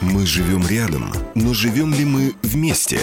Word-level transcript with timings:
Мы 0.00 0.26
живем 0.26 0.64
рядом, 0.64 1.12
но 1.34 1.52
живем 1.52 1.92
ли 1.92 2.04
мы 2.04 2.34
вместе? 2.42 3.00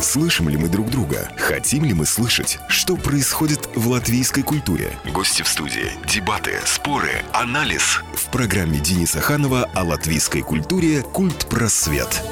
Слышим 0.00 0.48
ли 0.48 0.56
мы 0.56 0.68
друг 0.68 0.88
друга? 0.88 1.30
Хотим 1.36 1.84
ли 1.84 1.92
мы 1.92 2.06
слышать, 2.06 2.58
что 2.68 2.96
происходит 2.96 3.68
в 3.74 3.88
латвийской 3.88 4.42
культуре? 4.42 4.96
Гости 5.12 5.42
в 5.42 5.48
студии, 5.48 5.92
дебаты, 6.08 6.54
споры, 6.64 7.10
анализ. 7.34 8.00
В 8.14 8.30
программе 8.30 8.80
Дениса 8.80 9.20
Ханова 9.20 9.68
о 9.74 9.84
латвийской 9.84 10.40
культуре 10.40 11.02
«Культ 11.02 11.46
просвет». 11.50 12.22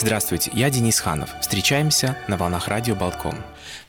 Здравствуйте, 0.00 0.50
я 0.52 0.68
Денис 0.68 0.98
Ханов. 0.98 1.30
Встречаемся 1.40 2.16
на 2.26 2.36
волнах 2.36 2.66
радио 2.66 2.96
«Балкон». 2.96 3.36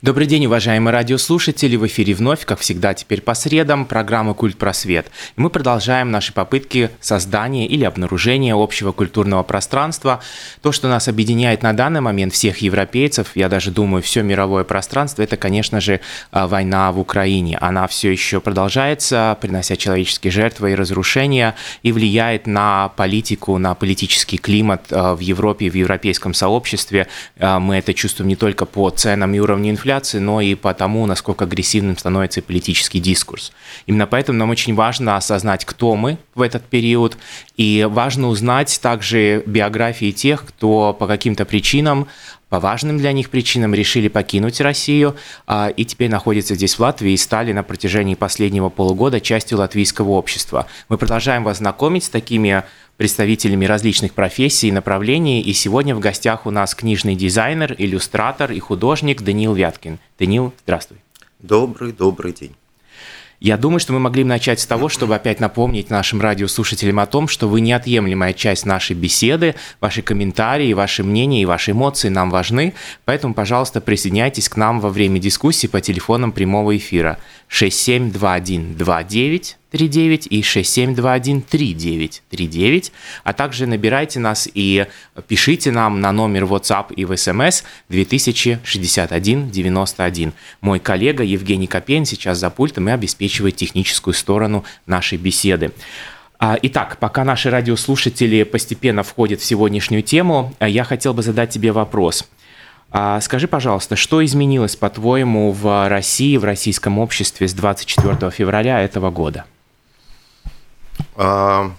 Добрый 0.02 0.26
день, 0.26 0.46
уважаемые 0.46 0.92
радиослушатели. 0.92 1.76
В 1.76 1.86
эфире 1.86 2.14
вновь, 2.14 2.44
как 2.44 2.60
всегда, 2.60 2.94
теперь 2.94 3.20
по 3.20 3.34
средам, 3.34 3.84
программа 3.84 4.34
«Культ 4.34 4.56
просвет». 4.56 5.10
Мы 5.36 5.50
продолжаем 5.50 6.10
наши 6.10 6.32
попытки 6.32 6.90
создания 7.00 7.66
или 7.66 7.84
обнаружения 7.84 8.54
общего 8.54 8.92
культурного 8.92 9.42
пространства. 9.42 10.20
То, 10.62 10.72
что 10.72 10.88
нас 10.88 11.08
объединяет 11.08 11.62
на 11.62 11.72
данный 11.72 12.00
момент 12.00 12.34
всех 12.34 12.58
европейцев, 12.58 13.32
я 13.34 13.48
даже 13.48 13.70
думаю, 13.70 14.02
все 14.02 14.22
мировое 14.22 14.64
пространство, 14.64 15.22
это, 15.22 15.36
конечно 15.36 15.80
же, 15.80 16.00
а, 16.30 16.46
война 16.46 16.92
в 16.92 16.98
Украине. 16.98 17.56
Она 17.58 17.86
все 17.86 18.10
еще 18.10 18.40
продолжается, 18.40 19.36
принося 19.40 19.76
человеческие 19.76 20.30
жертвы 20.30 20.72
и 20.72 20.74
разрушения, 20.74 21.54
и 21.82 21.92
влияет 21.92 22.46
на 22.46 22.88
политику, 22.96 23.58
на 23.58 23.74
политический 23.74 24.38
климат 24.38 24.86
а, 24.90 25.14
в 25.14 25.20
Европе, 25.20 25.70
в 25.70 25.74
европейском 25.74 26.34
сообществе. 26.34 27.06
А, 27.38 27.58
мы 27.58 27.76
это 27.76 27.94
чувствуем 27.94 28.28
не 28.28 28.36
только 28.36 28.66
по 28.66 28.90
ценам 28.90 29.34
и 29.34 29.38
уровню 29.38 29.69
инфляции, 29.70 30.18
но 30.18 30.40
и 30.40 30.54
по 30.54 30.74
тому, 30.74 31.06
насколько 31.06 31.44
агрессивным 31.44 31.96
становится 31.96 32.42
политический 32.42 33.00
дискурс. 33.00 33.52
Именно 33.86 34.06
поэтому 34.06 34.38
нам 34.38 34.50
очень 34.50 34.74
важно 34.74 35.16
осознать, 35.16 35.64
кто 35.64 35.96
мы 35.96 36.18
в 36.34 36.42
этот 36.42 36.64
период, 36.64 37.16
и 37.56 37.86
важно 37.88 38.28
узнать 38.28 38.80
также 38.82 39.42
биографии 39.46 40.12
тех, 40.12 40.44
кто 40.44 40.92
по 40.92 41.06
каким-то 41.06 41.44
причинам 41.44 42.08
по 42.50 42.58
важным 42.58 42.98
для 42.98 43.12
них 43.12 43.30
причинам 43.30 43.72
решили 43.74 44.08
покинуть 44.08 44.60
Россию 44.60 45.16
а, 45.46 45.68
и 45.68 45.84
теперь 45.84 46.10
находятся 46.10 46.56
здесь 46.56 46.74
в 46.74 46.80
Латвии 46.80 47.12
и 47.12 47.16
стали 47.16 47.52
на 47.52 47.62
протяжении 47.62 48.16
последнего 48.16 48.68
полугода 48.68 49.20
частью 49.20 49.58
латвийского 49.58 50.10
общества. 50.10 50.66
Мы 50.88 50.98
продолжаем 50.98 51.44
вас 51.44 51.58
знакомить 51.58 52.04
с 52.04 52.08
такими 52.08 52.64
представителями 53.00 53.64
различных 53.64 54.12
профессий 54.12 54.68
и 54.68 54.72
направлений. 54.72 55.40
И 55.40 55.54
сегодня 55.54 55.94
в 55.94 56.00
гостях 56.00 56.44
у 56.44 56.50
нас 56.50 56.74
книжный 56.74 57.14
дизайнер, 57.14 57.74
иллюстратор 57.78 58.52
и 58.52 58.58
художник 58.58 59.22
Даниил 59.22 59.54
Вяткин. 59.54 59.98
Даниил, 60.18 60.52
здравствуй. 60.64 60.98
Добрый, 61.38 61.92
добрый 61.92 62.34
день. 62.34 62.54
Я 63.40 63.56
думаю, 63.56 63.80
что 63.80 63.94
мы 63.94 64.00
могли 64.00 64.22
бы 64.22 64.28
начать 64.28 64.60
с 64.60 64.66
того, 64.66 64.90
чтобы 64.90 65.14
опять 65.14 65.40
напомнить 65.40 65.88
нашим 65.88 66.20
радиослушателям 66.20 67.00
о 67.00 67.06
том, 67.06 67.26
что 67.26 67.48
вы 67.48 67.62
неотъемлемая 67.62 68.34
часть 68.34 68.66
нашей 68.66 68.94
беседы, 68.94 69.54
ваши 69.80 70.02
комментарии, 70.02 70.74
ваши 70.74 71.02
мнения 71.02 71.40
и 71.40 71.46
ваши 71.46 71.70
эмоции 71.70 72.10
нам 72.10 72.28
важны, 72.28 72.74
поэтому, 73.06 73.32
пожалуйста, 73.32 73.80
присоединяйтесь 73.80 74.50
к 74.50 74.58
нам 74.58 74.78
во 74.78 74.90
время 74.90 75.18
дискуссии 75.18 75.68
по 75.68 75.80
телефонам 75.80 76.32
прямого 76.32 76.76
эфира 76.76 77.16
672129 77.50 79.56
39 79.70 80.26
и 80.30 80.42
67213939, 80.42 82.92
а 83.24 83.32
также 83.32 83.66
набирайте 83.66 84.20
нас 84.20 84.48
и 84.52 84.86
пишите 85.28 85.70
нам 85.70 86.00
на 86.00 86.10
номер 86.12 86.44
WhatsApp 86.44 86.92
и 86.94 87.04
в 87.04 87.12
SMS 87.12 87.62
206191. 87.88 90.32
Мой 90.60 90.80
коллега 90.80 91.22
Евгений 91.22 91.66
Копейн 91.66 92.04
сейчас 92.04 92.38
за 92.38 92.50
пультом 92.50 92.88
и 92.88 92.92
обеспечивает 92.92 93.56
техническую 93.56 94.12
сторону 94.14 94.64
нашей 94.86 95.18
беседы. 95.18 95.72
А, 96.38 96.56
итак, 96.62 96.98
пока 96.98 97.24
наши 97.24 97.50
радиослушатели 97.50 98.44
постепенно 98.44 99.02
входят 99.02 99.40
в 99.40 99.44
сегодняшнюю 99.44 100.02
тему, 100.02 100.54
я 100.60 100.84
хотел 100.84 101.12
бы 101.14 101.22
задать 101.22 101.50
тебе 101.50 101.72
вопрос– 101.72 102.28
а 102.92 103.20
скажи, 103.20 103.46
пожалуйста, 103.46 103.94
что 103.94 104.24
изменилось, 104.24 104.74
по-твоему, 104.74 105.52
в 105.52 105.88
России, 105.88 106.36
в 106.36 106.44
российском 106.44 106.98
обществе 106.98 107.46
с 107.46 107.52
24 107.52 108.30
февраля 108.30 108.80
этого 108.80 109.10
года? 109.10 109.44
А, 111.14 111.70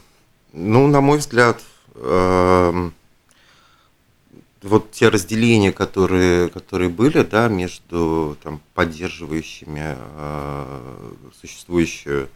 ну, 0.54 0.88
на 0.88 1.02
мой 1.02 1.18
взгляд, 1.18 1.60
э, 1.96 2.90
вот 4.62 4.92
те 4.92 5.10
разделения, 5.10 5.74
которые, 5.74 6.50
которые 6.50 6.90
были, 6.90 7.24
да, 7.24 7.50
между 7.50 8.38
там, 8.42 8.62
поддерживающими 8.74 9.98
э, 9.98 11.12
существующий 11.42 12.28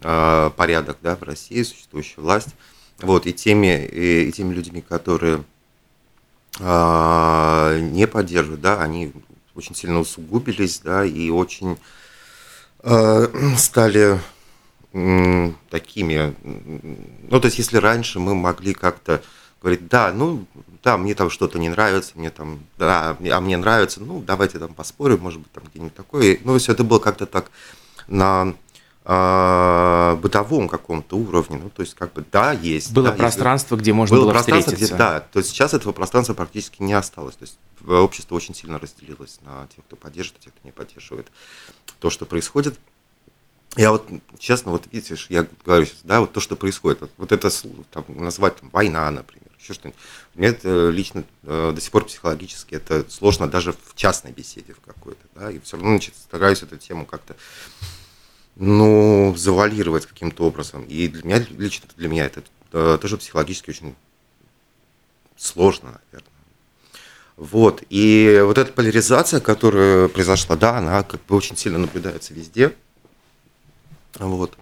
э, 0.00 0.50
порядок 0.56 0.98
да, 1.02 1.16
в 1.16 1.22
России, 1.22 1.62
существующую 1.62 2.24
власть, 2.24 2.54
вот, 3.00 3.26
и 3.26 3.32
теми, 3.32 3.84
и, 3.84 4.28
и 4.28 4.32
теми 4.32 4.54
людьми, 4.54 4.80
которые 4.80 5.42
не 6.58 8.06
поддерживают, 8.06 8.60
да, 8.60 8.82
они 8.82 9.12
очень 9.54 9.74
сильно 9.74 10.00
усугубились, 10.00 10.80
да, 10.80 11.04
и 11.04 11.30
очень 11.30 11.78
э, 12.82 13.26
стали 13.56 14.20
такими, 15.70 16.34
ну, 17.30 17.40
то 17.40 17.46
есть, 17.46 17.56
если 17.56 17.78
раньше 17.78 18.20
мы 18.20 18.34
могли 18.34 18.74
как-то 18.74 19.22
говорить, 19.62 19.88
да, 19.88 20.12
ну, 20.12 20.44
да, 20.82 20.98
мне 20.98 21.14
там 21.14 21.30
что-то 21.30 21.58
не 21.58 21.70
нравится, 21.70 22.12
мне 22.16 22.30
там, 22.30 22.60
да, 22.76 23.16
а 23.18 23.40
мне 23.40 23.56
нравится, 23.56 24.02
ну, 24.02 24.20
давайте 24.20 24.58
там 24.58 24.74
поспорим, 24.74 25.20
может 25.20 25.40
быть, 25.40 25.52
там 25.52 25.64
где-нибудь 25.64 25.94
такое. 25.94 26.38
Ну, 26.44 26.58
все 26.58 26.72
это 26.72 26.84
было 26.84 26.98
как-то 26.98 27.24
так 27.24 27.50
на 28.06 28.54
э, 29.04 30.16
бытовом 30.20 30.68
каком-то 30.68 31.16
уровне, 31.16 31.58
ну, 31.62 31.70
то 31.70 31.82
есть, 31.82 31.94
как 31.94 32.12
бы, 32.12 32.24
да, 32.30 32.52
есть. 32.52 32.92
Было 32.92 33.10
да, 33.10 33.12
пространство, 33.12 33.74
есть, 33.74 33.82
где 33.82 33.92
можно 33.92 34.16
было, 34.16 34.24
было 34.24 34.32
пространство, 34.32 34.72
встретиться. 34.72 34.94
Где, 34.94 35.04
да, 35.04 35.20
то 35.20 35.38
есть 35.38 35.50
сейчас 35.50 35.74
этого 35.74 35.92
пространства 35.92 36.34
практически 36.34 36.82
не 36.82 36.92
осталось, 36.92 37.36
то 37.36 37.44
есть 37.44 37.58
общество 37.86 38.34
очень 38.34 38.54
сильно 38.54 38.78
разделилось 38.78 39.40
на 39.44 39.66
тех, 39.74 39.84
кто 39.84 39.96
поддерживает, 39.96 40.40
и 40.40 40.44
тех, 40.44 40.54
кто 40.54 40.68
не 40.68 40.72
поддерживает 40.72 41.28
то, 42.00 42.10
что 42.10 42.26
происходит– 42.26 42.78
я 43.76 43.90
вот, 43.90 44.06
честно, 44.38 44.70
вот 44.70 44.86
видишь, 44.92 45.26
я 45.30 45.46
говорю 45.64 45.86
сейчас, 45.86 46.00
да, 46.04 46.20
вот 46.20 46.32
то, 46.32 46.40
что 46.40 46.56
происходит, 46.56 47.00
вот, 47.00 47.10
вот 47.16 47.32
это 47.32 47.48
там, 47.90 48.04
назвать 48.08 48.56
там, 48.56 48.68
война, 48.70 49.10
например, 49.10 49.48
еще 49.58 49.72
что-нибудь. 49.72 49.98
Мне 50.34 50.48
это 50.48 50.90
лично 50.90 51.24
э, 51.44 51.72
до 51.74 51.80
сих 51.80 51.90
пор 51.90 52.04
психологически 52.04 52.74
это 52.74 53.08
сложно 53.08 53.48
даже 53.48 53.72
в 53.72 53.94
частной 53.94 54.32
беседе 54.32 54.74
в 54.74 54.80
какой-то, 54.80 55.22
да, 55.34 55.50
и 55.50 55.58
все 55.60 55.76
равно 55.76 55.92
значит, 55.92 56.14
стараюсь 56.16 56.62
эту 56.62 56.76
тему 56.76 57.06
как-то, 57.06 57.34
ну, 58.56 59.34
завалировать 59.36 60.06
каким-то 60.06 60.44
образом. 60.44 60.84
И 60.84 61.08
для 61.08 61.22
меня, 61.22 61.46
лично 61.56 61.88
для 61.96 62.08
меня 62.08 62.26
это 62.26 62.42
э, 62.72 62.98
тоже 63.00 63.16
психологически 63.16 63.70
очень 63.70 63.94
сложно, 65.36 66.00
наверное. 66.10 66.30
Вот, 67.36 67.82
и 67.88 68.40
вот 68.44 68.58
эта 68.58 68.72
поляризация, 68.72 69.40
которая 69.40 70.08
произошла, 70.08 70.54
да, 70.54 70.78
она 70.78 71.02
как 71.02 71.24
бы 71.24 71.34
очень 71.34 71.56
сильно 71.56 71.78
наблюдается 71.78 72.34
везде, 72.34 72.74
вот. 74.18 74.56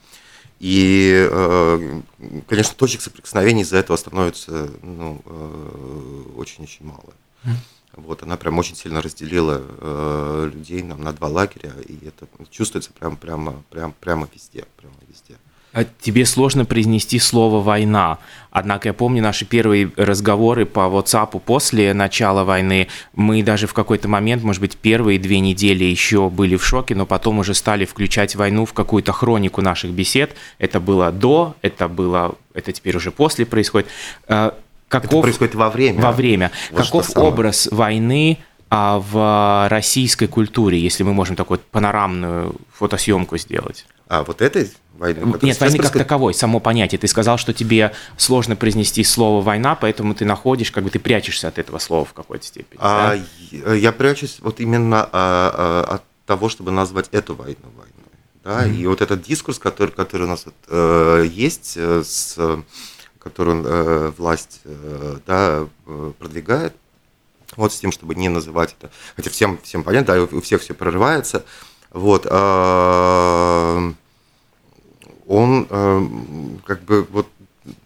И, 0.60 1.26
э, 1.30 2.00
конечно, 2.46 2.74
точек 2.76 3.00
соприкосновений 3.00 3.62
из-за 3.62 3.78
этого 3.78 3.96
становится 3.96 4.70
ну, 4.82 5.20
э, 5.24 6.22
очень-очень 6.36 6.84
мало. 6.84 7.14
Вот, 7.96 8.22
она 8.22 8.36
прям 8.36 8.58
очень 8.58 8.76
сильно 8.76 9.02
разделила 9.02 9.60
э, 9.60 10.50
людей 10.54 10.82
нам 10.82 11.02
на 11.02 11.12
два 11.12 11.28
лагеря, 11.28 11.72
и 11.86 11.98
это 12.06 12.26
чувствуется 12.50 12.92
прям, 12.92 13.16
прямо, 13.16 13.62
прям, 13.70 13.92
прямо 14.00 14.28
везде, 14.32 14.64
прямо 14.76 14.94
везде. 15.08 15.36
А 15.72 15.84
тебе 15.84 16.26
сложно 16.26 16.64
произнести 16.64 17.18
слово 17.20 17.60
«война». 17.60 18.18
Однако 18.50 18.88
я 18.88 18.92
помню 18.92 19.22
наши 19.22 19.44
первые 19.44 19.92
разговоры 19.96 20.66
по 20.66 20.80
WhatsApp 20.80 21.38
после 21.40 21.94
начала 21.94 22.42
войны. 22.42 22.88
Мы 23.14 23.44
даже 23.44 23.68
в 23.68 23.74
какой-то 23.74 24.08
момент, 24.08 24.42
может 24.42 24.60
быть, 24.60 24.76
первые 24.76 25.20
две 25.20 25.38
недели 25.38 25.84
еще 25.84 26.28
были 26.28 26.56
в 26.56 26.64
шоке, 26.64 26.96
но 26.96 27.06
потом 27.06 27.38
уже 27.38 27.54
стали 27.54 27.84
включать 27.84 28.34
войну 28.34 28.66
в 28.66 28.72
какую-то 28.72 29.12
хронику 29.12 29.62
наших 29.62 29.92
бесед. 29.92 30.34
Это 30.58 30.80
было 30.80 31.12
до, 31.12 31.54
это 31.62 31.86
было, 31.86 32.34
это 32.52 32.72
теперь 32.72 32.96
уже 32.96 33.12
после 33.12 33.46
происходит. 33.46 33.88
Каков, 34.90 35.10
это 35.12 35.20
происходит 35.22 35.54
во 35.54 35.70
время. 35.70 36.02
Во 36.02 36.10
время. 36.10 36.50
Вот 36.72 36.84
Каков 36.84 37.16
образ 37.16 37.68
войны 37.70 38.38
а, 38.68 38.98
в 38.98 39.68
российской 39.70 40.26
культуре, 40.26 40.80
если 40.80 41.04
мы 41.04 41.14
можем 41.14 41.36
такую 41.36 41.60
панорамную 41.70 42.56
фотосъемку 42.72 43.38
сделать? 43.38 43.86
А, 44.08 44.24
вот 44.24 44.42
этой 44.42 44.68
войны? 44.98 45.38
Нет, 45.42 45.60
войны 45.60 45.78
как 45.78 45.92
таковой, 45.92 46.34
само 46.34 46.58
понятие. 46.58 46.98
Ты 46.98 47.06
сказал, 47.06 47.38
что 47.38 47.52
тебе 47.52 47.92
сложно 48.16 48.56
произнести 48.56 49.04
слово 49.04 49.40
«война», 49.40 49.76
поэтому 49.76 50.12
ты 50.16 50.24
находишь, 50.24 50.72
как 50.72 50.82
бы 50.82 50.90
ты 50.90 50.98
прячешься 50.98 51.46
от 51.46 51.60
этого 51.60 51.78
слова 51.78 52.04
в 52.04 52.12
какой-то 52.12 52.44
степени. 52.44 52.80
А, 52.82 53.16
да? 53.52 53.74
Я 53.74 53.92
прячусь 53.92 54.38
вот 54.40 54.58
именно 54.58 55.04
а, 55.04 55.08
а, 55.12 55.94
от 55.94 56.02
того, 56.26 56.48
чтобы 56.48 56.72
назвать 56.72 57.06
эту 57.12 57.36
войну 57.36 57.68
войной. 57.76 57.94
Да? 58.42 58.66
Mm-hmm. 58.66 58.76
И 58.76 58.86
вот 58.88 59.02
этот 59.02 59.22
дискурс, 59.22 59.60
который, 59.60 59.90
который 59.90 60.24
у 60.24 60.28
нас 60.28 60.46
вот, 60.46 60.54
э, 60.66 61.28
есть, 61.30 61.74
э, 61.76 62.02
с, 62.04 62.36
который 63.20 63.62
э, 63.62 64.12
власть 64.16 64.60
э, 64.64 65.18
да, 65.26 65.68
э, 65.86 66.12
продвигает, 66.18 66.74
вот 67.56 67.72
с 67.72 67.78
тем, 67.78 67.92
чтобы 67.92 68.14
не 68.14 68.28
называть 68.28 68.74
это, 68.78 68.90
хотя 69.14 69.30
всем, 69.30 69.58
всем 69.62 69.84
понятно, 69.84 70.14
да, 70.14 70.36
у 70.36 70.40
всех 70.40 70.62
все 70.62 70.74
прорывается, 70.74 71.44
вот, 71.90 72.26
э, 72.28 73.92
он 75.26 75.66
э, 75.70 76.08
как 76.66 76.82
бы 76.82 77.06
вот 77.10 77.28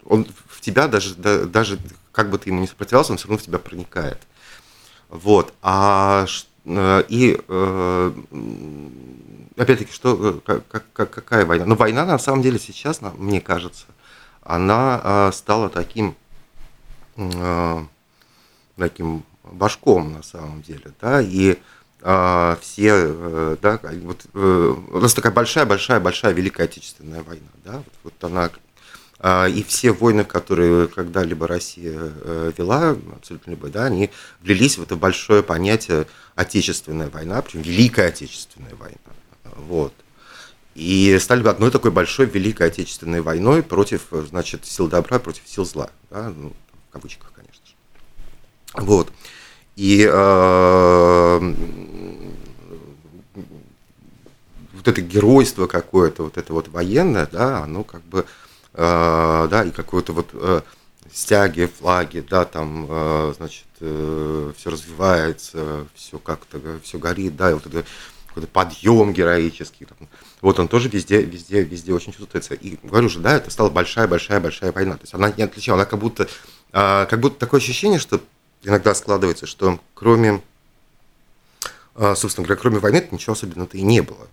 он 0.06 0.26
в 0.46 0.60
тебя 0.60 0.88
даже 0.88 1.14
даже 1.14 1.78
как 2.12 2.30
бы 2.30 2.38
ты 2.38 2.50
ему 2.50 2.60
не 2.60 2.66
сопротивлялся, 2.66 3.12
он 3.12 3.19
все 3.19 3.26
равно 3.26 3.38
в 3.38 3.42
тебя 3.42 3.58
проникает. 3.58 4.19
Вот. 5.08 5.52
А 5.62 6.26
и 6.66 7.38
опять-таки, 9.56 9.92
что, 9.92 10.40
как, 10.44 10.66
как, 10.92 11.10
какая 11.10 11.44
война? 11.44 11.66
Ну, 11.66 11.75
война 11.75 12.04
на 12.06 12.19
самом 12.19 12.42
деле 12.42 12.58
сейчас, 12.58 13.00
мне 13.19 13.40
кажется, 13.40 13.87
она 14.44 15.31
стала 15.32 15.69
таким, 15.69 16.14
таким 18.76 19.25
башком 19.44 20.12
на 20.12 20.23
самом 20.23 20.62
деле, 20.62 20.93
да, 21.00 21.20
и 21.20 21.58
а, 22.06 22.58
все, 22.61 22.91
э, 22.93 23.56
да, 23.62 23.81
вот 24.02 24.26
э, 24.35 24.75
у 24.91 25.00
нас 25.00 25.14
такая 25.14 25.32
большая-большая-большая 25.32 26.35
Великая 26.35 26.64
Отечественная 26.64 27.23
война, 27.23 27.49
да, 27.64 27.76
вот, 27.76 27.94
вот 28.02 28.25
она 28.25 28.50
а, 29.20 29.46
и 29.46 29.62
все 29.62 29.91
войны, 29.93 30.25
которые 30.25 30.88
когда-либо 30.88 31.47
Россия 31.47 31.99
э, 31.99 32.52
вела, 32.58 32.94
абсолютно 33.17 33.52
любые, 33.52 33.73
да, 33.73 33.87
они 33.87 34.11
влились 34.43 34.76
в 34.76 34.82
это 34.82 34.97
большое 34.97 35.43
понятие 35.43 36.06
Отечественная 36.35 37.08
война, 37.08 37.40
причем 37.40 37.62
Великая 37.62 38.08
Отечественная 38.08 38.75
война. 38.75 38.99
Вот. 39.56 39.94
И 40.75 41.17
стали 41.21 41.47
одной 41.47 41.71
такой 41.71 41.93
большой 41.93 42.26
Великой 42.26 42.67
Отечественной 42.67 43.21
войной 43.21 43.62
против, 43.62 44.09
значит, 44.11 44.67
сил 44.67 44.88
добра, 44.88 45.19
против 45.19 45.43
сил 45.47 45.65
зла. 45.65 45.91
Да? 46.11 46.32
Ну, 46.37 46.53
в 46.88 46.93
кавычках, 46.93 47.32
конечно 47.32 47.65
же. 47.65 47.75
Вот. 48.75 49.12
И 49.76 50.09
э, 50.11 51.55
вот 54.73 54.88
это 54.88 55.00
геройство 55.00 55.67
какое-то, 55.67 56.25
вот 56.25 56.37
это 56.38 56.53
вот 56.53 56.69
военное, 56.69 57.29
да, 57.31 57.62
оно 57.62 57.85
как 57.85 58.03
бы, 58.03 58.26
э, 58.75 59.49
да, 59.50 59.65
и 59.65 59.71
какое-то 59.71 60.12
вот 60.12 60.31
э, 60.32 60.61
стяги, 61.12 61.67
флаги, 61.67 62.21
да, 62.21 62.44
там, 62.44 62.87
э, 62.88 63.35
значит, 63.37 63.67
э, 63.81 64.53
все 64.56 64.71
развивается, 64.71 65.87
все 65.94 66.19
как-то, 66.19 66.61
все 66.82 66.99
горит, 66.99 67.37
да, 67.37 67.50
и 67.50 67.55
вот 67.55 67.67
это 67.67 67.85
подъем 68.53 69.12
героический. 69.12 69.87
Там. 69.87 70.09
Вот 70.44 70.58
он 70.58 70.69
тоже 70.69 70.91
везде, 70.91 71.23
везде, 71.23 71.62
везде 71.62 71.94
очень 71.94 72.12
чувствуется. 72.12 72.52
И 72.52 72.76
говорю 72.82 73.08
же, 73.08 73.19
да, 73.19 73.35
это 73.35 73.50
стала 73.50 73.70
большая-большая-большая 73.70 74.73
война. 74.73 74.93
То 74.96 75.05
есть 75.05 75.14
она 75.14 75.32
не 75.35 75.43
отличала, 75.43 75.79
она 75.79 75.87
как 75.87 75.99
будто, 75.99 76.25
э, 76.25 77.06
как 77.08 77.19
будто 77.19 77.38
такое 77.38 77.61
ощущение, 77.61 77.99
что 77.99 78.20
иногда 78.62 78.94
складывается, 78.94 79.46
что 79.46 79.81
кроме, 79.94 80.43
а, 81.94 82.14
собственно 82.14 82.44
говоря, 82.44 82.61
кроме 82.61 82.79
войны 82.79 83.08
ничего 83.11 83.32
особенного-то 83.32 83.79
и 83.79 83.81
не 83.81 84.02
было. 84.02 84.29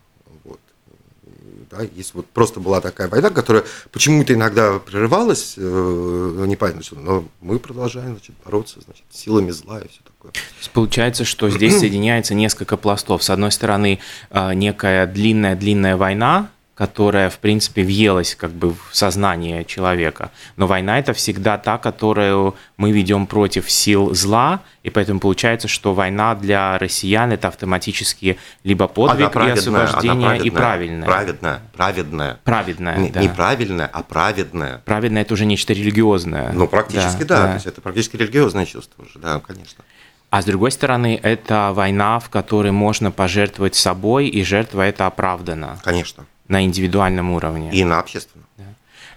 Да, 1.71 1.83
есть 1.83 2.13
вот 2.13 2.25
просто 2.27 2.59
была 2.59 2.81
такая 2.81 3.07
война, 3.07 3.29
которая 3.29 3.63
почему-то 3.91 4.33
иногда 4.33 4.77
прерывалась, 4.79 5.53
э, 5.57 6.45
непонятно 6.45 6.83
что, 6.83 6.97
но 6.97 7.23
мы 7.39 7.59
продолжаем 7.59 8.11
значит, 8.11 8.35
бороться 8.43 8.81
значит, 8.81 9.05
силами 9.09 9.51
зла 9.51 9.79
и 9.79 9.87
все 9.87 10.01
такое. 10.03 10.33
Получается, 10.73 11.23
что 11.23 11.49
здесь 11.49 11.79
соединяется 11.79 12.33
несколько 12.33 12.75
пластов. 12.75 13.23
С 13.23 13.29
одной 13.29 13.53
стороны, 13.53 13.99
а, 14.29 14.53
некая 14.53 15.07
длинная-длинная 15.07 15.95
война, 15.95 16.49
которая, 16.81 17.29
в 17.29 17.37
принципе, 17.37 17.83
въелась 17.83 18.33
как 18.33 18.49
бы 18.49 18.73
в 18.73 18.89
сознание 18.91 19.65
человека. 19.65 20.31
Но 20.57 20.65
война 20.65 20.97
это 20.97 21.13
всегда 21.13 21.59
та, 21.59 21.77
которую 21.77 22.55
мы 22.75 22.91
ведем 22.91 23.27
против 23.27 23.69
сил 23.69 24.15
зла, 24.15 24.61
и 24.81 24.89
поэтому 24.89 25.19
получается, 25.19 25.67
что 25.67 25.93
война 25.93 26.33
для 26.33 26.79
россиян 26.79 27.31
это 27.31 27.49
автоматически 27.49 28.39
либо 28.63 28.87
подвиг 28.87 29.35
и 29.35 29.49
освобождение, 29.51 30.39
и 30.39 30.49
правильная. 30.49 31.05
Праведная, 31.05 31.61
праведная. 31.77 32.39
Праведная, 32.45 32.97
не, 32.97 33.11
да. 33.11 33.21
Не 33.21 33.29
правильная, 33.29 33.85
а 33.93 34.01
праведная. 34.01 34.81
Праведная 34.83 35.21
это 35.21 35.35
уже 35.35 35.45
нечто 35.45 35.73
религиозное. 35.73 36.51
Ну, 36.51 36.67
практически 36.67 37.21
да, 37.21 37.35
да. 37.35 37.41
да. 37.43 37.47
То 37.49 37.53
есть 37.53 37.67
это 37.67 37.81
практически 37.81 38.15
религиозное 38.15 38.65
чувство 38.65 39.03
уже, 39.03 39.19
да, 39.19 39.39
конечно. 39.39 39.83
А 40.31 40.41
с 40.41 40.45
другой 40.45 40.71
стороны, 40.71 41.19
это 41.21 41.73
война, 41.75 42.17
в 42.17 42.31
которой 42.31 42.71
можно 42.71 43.11
пожертвовать 43.11 43.75
собой, 43.75 44.29
и 44.29 44.43
жертва 44.43 44.81
это 44.81 45.05
оправдана. 45.05 45.79
Конечно 45.83 46.25
на 46.51 46.63
индивидуальном 46.63 47.31
уровне. 47.31 47.71
И 47.71 47.83
на 47.83 47.99
общественном. 47.99 48.45
Да. 48.57 48.65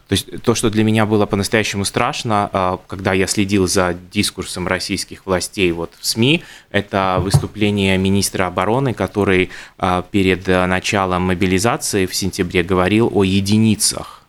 То 0.09 0.13
есть 0.13 0.43
то, 0.43 0.55
что 0.55 0.71
для 0.71 0.85
меня 0.85 1.05
было 1.05 1.27
по-настоящему 1.27 1.85
страшно, 1.85 2.49
а, 2.53 2.79
когда 2.87 3.13
я 3.13 3.27
следил 3.27 3.67
за 3.67 3.97
дискурсом 4.13 4.69
российских 4.69 5.27
властей 5.27 5.73
вот 5.73 5.93
в 5.99 6.07
СМИ, 6.07 6.43
это 6.71 7.19
выступление 7.21 7.99
министра 7.99 8.47
обороны, 8.47 8.95
который 8.95 9.51
а, 9.79 10.03
перед 10.03 10.47
началом 10.47 11.23
мобилизации 11.23 12.07
в 12.07 12.15
сентябре 12.15 12.63
говорил 12.63 13.11
о 13.13 13.25
единицах, 13.25 14.23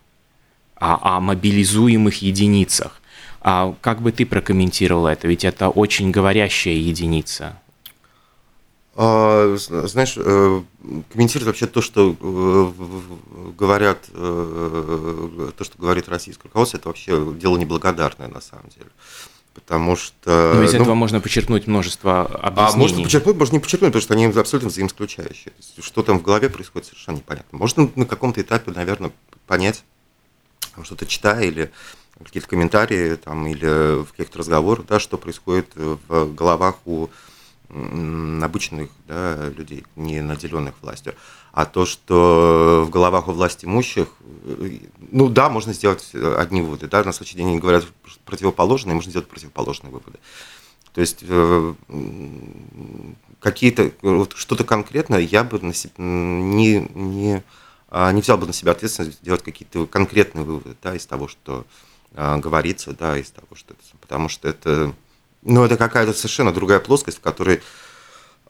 о, 0.76 1.18
о 1.18 1.20
мобилизуемых 1.20 2.22
единицах. 2.22 3.02
А 3.42 3.76
как 3.82 4.02
бы 4.02 4.12
ты 4.12 4.26
прокомментировал 4.26 5.06
это? 5.06 5.28
Ведь 5.28 5.46
это 5.46 5.70
очень 5.70 6.10
говорящая 6.10 6.74
единица. 6.74 7.56
А, 8.98 9.58
знаешь, 9.58 10.14
э, 10.16 10.62
комментировать 11.12 11.48
вообще 11.48 11.68
то, 11.68 11.82
что 11.82 12.16
э, 12.18 13.52
говорят, 13.58 14.06
э, 14.14 15.52
то, 15.58 15.64
что 15.66 15.78
говорит 15.78 16.08
российское 16.08 16.44
руководство, 16.48 16.78
это 16.78 16.88
вообще 16.88 17.34
дело 17.34 17.58
неблагодарное 17.58 18.30
на 18.30 18.40
самом 18.40 18.70
деле. 18.70 18.90
Потому 19.54 19.98
что... 19.98 20.54
Но 20.56 20.64
из 20.64 20.74
ну, 20.74 20.82
этого 20.82 20.94
можно 20.96 21.20
подчеркнуть 21.20 21.68
множество 21.68 22.26
объяснений. 22.26 22.74
А 22.74 22.78
можно 22.78 23.04
подчеркнуть, 23.04 23.38
можно 23.38 23.54
не 23.56 23.60
подчеркнуть, 23.60 23.90
потому 23.90 24.02
что 24.02 24.14
они 24.14 24.26
абсолютно 24.28 24.70
взаимоисключающие. 24.70 25.52
Что 25.82 26.02
там 26.02 26.20
в 26.20 26.24
голове 26.24 26.50
происходит, 26.50 26.88
совершенно 26.88 27.18
непонятно. 27.18 27.58
Можно 27.58 27.90
на 27.96 28.06
каком-то 28.06 28.42
этапе, 28.42 28.72
наверное, 28.72 29.12
понять, 29.46 29.84
что-то 30.84 31.06
читая 31.06 31.44
или 31.44 31.70
какие-то 32.24 32.48
комментарии 32.48 33.16
там, 33.16 33.46
или 33.48 34.04
в 34.04 34.12
каких-то 34.12 34.40
разговорах, 34.40 34.86
да, 34.86 35.02
что 35.02 35.18
происходит 35.18 35.68
в 35.76 36.34
головах 36.34 36.76
у 36.86 37.10
обычных 37.70 38.90
да, 39.08 39.50
людей, 39.50 39.86
не 39.96 40.22
наделенных 40.22 40.76
властью. 40.82 41.16
А 41.52 41.66
то, 41.66 41.86
что 41.86 42.84
в 42.86 42.90
головах 42.90 43.28
у 43.28 43.32
власть 43.32 43.64
имущих, 43.64 44.08
ну 45.12 45.30
да, 45.30 45.50
можно 45.50 45.74
сделать 45.74 46.12
одни 46.14 46.62
выводы. 46.62 46.88
Да, 46.88 47.04
на 47.04 47.14
случай 47.14 47.38
день 47.38 47.48
они 47.48 47.60
говорят 47.60 47.86
противоположные, 48.26 48.96
можно 48.96 49.10
сделать 49.10 49.28
противоположные 49.28 49.92
выводы. 49.92 50.20
То 50.94 51.02
есть 51.02 51.24
э, 51.28 51.74
какие-то, 53.42 53.92
вот 54.02 54.34
что-то 54.38 54.64
конкретное 54.64 55.20
я 55.20 55.44
бы 55.44 55.60
на 55.60 55.74
себя, 55.74 55.92
не, 55.98 56.88
не, 56.94 57.44
а, 57.90 58.12
не 58.14 58.22
взял 58.22 58.38
бы 58.38 58.48
на 58.48 58.54
себя 58.54 58.72
ответственность 58.72 59.22
делать 59.22 59.44
какие-то 59.44 59.88
конкретные 59.88 60.46
выводы 60.46 60.76
да, 60.82 60.96
из 60.96 61.06
того, 61.06 61.28
что 61.28 61.66
а, 62.14 62.38
говорится, 62.38 62.94
да, 62.94 63.18
из 63.18 63.30
того, 63.30 63.48
что 63.56 63.74
это, 63.74 63.84
потому 64.00 64.30
что 64.30 64.48
это 64.48 64.94
но 65.46 65.64
это 65.64 65.78
какая-то 65.78 66.14
совершенно 66.14 66.52
другая 66.52 66.80
плоскость, 66.80 67.20
в 67.20 67.22
которой, 67.22 67.62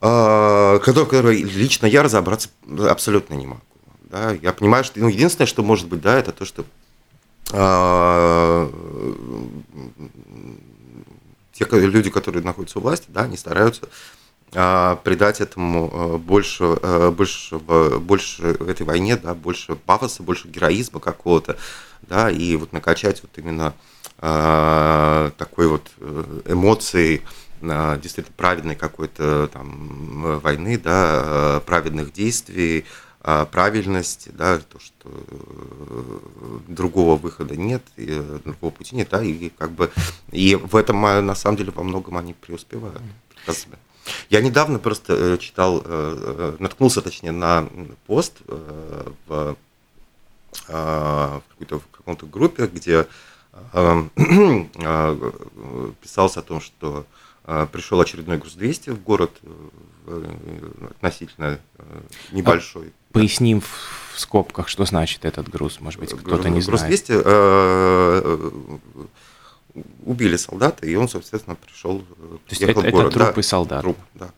э, 0.01 0.07
в 0.07 0.79
которой 0.79 1.43
лично 1.43 1.85
я 1.85 2.01
разобраться 2.01 2.49
абсолютно 2.89 3.35
не 3.35 3.45
могу. 3.45 3.61
Да? 4.03 4.31
Я 4.31 4.53
понимаю, 4.53 4.83
что 4.83 4.99
ну, 4.99 5.09
единственное, 5.09 5.45
что 5.45 5.61
может 5.61 5.87
быть, 5.87 6.01
да, 6.01 6.17
это 6.17 6.31
то, 6.31 6.45
что 6.45 6.63
э, 7.51 8.69
те 11.51 11.67
люди, 11.71 12.09
которые 12.09 12.43
находятся 12.43 12.79
у 12.79 12.81
власти, 12.81 13.07
да, 13.09 13.23
они 13.23 13.35
стараются 13.35 13.89
э, 14.53 14.97
придать 15.03 15.41
этому 15.41 16.17
больше, 16.17 16.77
больше, 17.11 17.57
больше 17.57 18.41
этой 18.43 18.85
войне, 18.85 19.17
да, 19.17 19.35
больше 19.35 19.75
пафоса, 19.75 20.23
больше 20.23 20.47
героизма 20.47 21.01
какого-то, 21.01 21.57
да, 22.03 22.31
и 22.31 22.55
вот 22.55 22.71
накачать 22.71 23.21
вот 23.21 23.31
именно 23.35 23.73
такой 25.37 25.67
вот 25.67 25.91
э, 25.99 26.41
эмоцией 26.47 27.21
э, 27.61 27.99
действительно 28.01 28.35
праведной 28.35 28.75
какой-то 28.75 29.47
там 29.53 30.39
войны, 30.39 30.77
да, 30.79 31.61
праведных 31.65 32.11
действий, 32.11 32.85
правильности, 33.21 34.29
да, 34.33 34.59
то, 34.59 34.79
что 34.79 35.09
другого 36.67 37.15
выхода 37.15 37.55
нет, 37.55 37.81
и 37.97 38.21
другого 38.43 38.69
пути 38.69 38.95
нет, 38.95 39.09
да, 39.09 39.23
и 39.23 39.49
как 39.49 39.71
бы 39.71 39.91
и 40.31 40.55
в 40.55 40.75
этом 40.75 41.01
на 41.01 41.33
самом 41.33 41.57
деле 41.57 41.71
во 41.71 41.81
многом 41.81 42.17
они 42.17 42.33
преуспевают. 42.33 43.01
Я 44.29 44.41
недавно 44.41 44.77
просто 44.77 45.39
читал, 45.39 45.83
наткнулся, 46.59 47.01
точнее, 47.01 47.31
на 47.31 47.67
пост 48.05 48.33
в, 48.47 49.55
в 50.67 51.41
какой-то 51.49 51.79
в 51.79 51.87
каком-то 51.91 52.27
группе, 52.27 52.67
где 52.67 53.01
э, 53.01 53.05
писалось 56.01 56.37
о 56.37 56.41
том, 56.41 56.61
что 56.61 57.05
э, 57.45 57.67
пришел 57.71 58.01
очередной 58.01 58.37
груз 58.37 58.53
200 58.53 58.91
в 58.91 59.03
город, 59.03 59.31
э, 60.07 60.35
относительно 60.91 61.59
небольшой. 62.31 62.93
Поясним 63.11 63.61
в 63.61 64.19
скобках, 64.19 64.67
что 64.67 64.85
значит 64.85 65.25
этот 65.25 65.49
груз, 65.49 65.79
может 65.79 65.99
быть, 65.99 66.11
кто-то 66.11 66.49
не 66.49 66.61
груз 66.61 66.81
знает. 66.81 67.07
Груз 67.07 67.07
200 67.07 69.05
убили 70.05 70.37
солдата, 70.37 70.85
и 70.85 70.95
он, 70.95 71.09
соответственно, 71.09 71.55
пришел 71.55 71.99
То 71.99 72.39
есть 72.49 72.61
это, 72.61 72.79
в 72.79 72.91
город. 72.91 73.15
это 73.15 73.25
трупы 73.25 73.41
да, 73.41 73.43
солдат? 73.43 73.81
Труп, 73.81 73.97
да. 74.13 74.29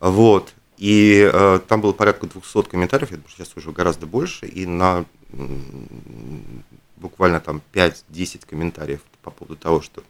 Вот. 0.00 0.52
И 0.78 1.28
э, 1.32 1.60
там 1.66 1.80
было 1.80 1.92
порядка 1.92 2.26
200 2.26 2.68
комментариев, 2.68 3.10
сейчас 3.28 3.56
уже 3.56 3.72
гораздо 3.72 4.06
больше, 4.06 4.46
и 4.46 4.66
на 4.66 5.04
буквально 6.96 7.40
там 7.40 7.62
5-10 7.72 8.46
комментариев 8.46 9.00
по 9.22 9.30
поводу 9.30 9.56
того, 9.56 9.80
что 9.80 10.02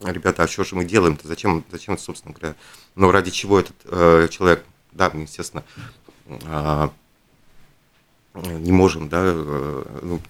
ребята, 0.00 0.42
а 0.42 0.48
что 0.48 0.64
же 0.64 0.76
мы 0.76 0.84
делаем-то, 0.84 1.26
зачем, 1.26 1.64
зачем, 1.70 1.98
собственно 1.98 2.34
говоря, 2.34 2.54
ну, 2.94 3.10
ради 3.10 3.30
чего 3.30 3.60
этот 3.60 3.76
э, 3.84 4.28
человек, 4.30 4.64
да, 4.92 5.10
мы, 5.12 5.22
естественно, 5.22 5.64
э, 6.26 6.88
не 8.34 8.72
можем, 8.72 9.08
да, 9.08 9.22
э, 9.24 10.00
ну, 10.02 10.20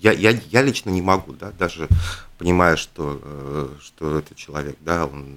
я, 0.00 0.12
я, 0.12 0.30
я 0.30 0.62
лично 0.62 0.90
не 0.90 1.02
могу, 1.02 1.32
да, 1.32 1.50
даже 1.50 1.88
понимая, 2.38 2.76
что, 2.76 3.20
э, 3.22 3.76
что 3.80 4.18
этот 4.18 4.36
человек, 4.36 4.76
да, 4.80 5.06
он 5.06 5.36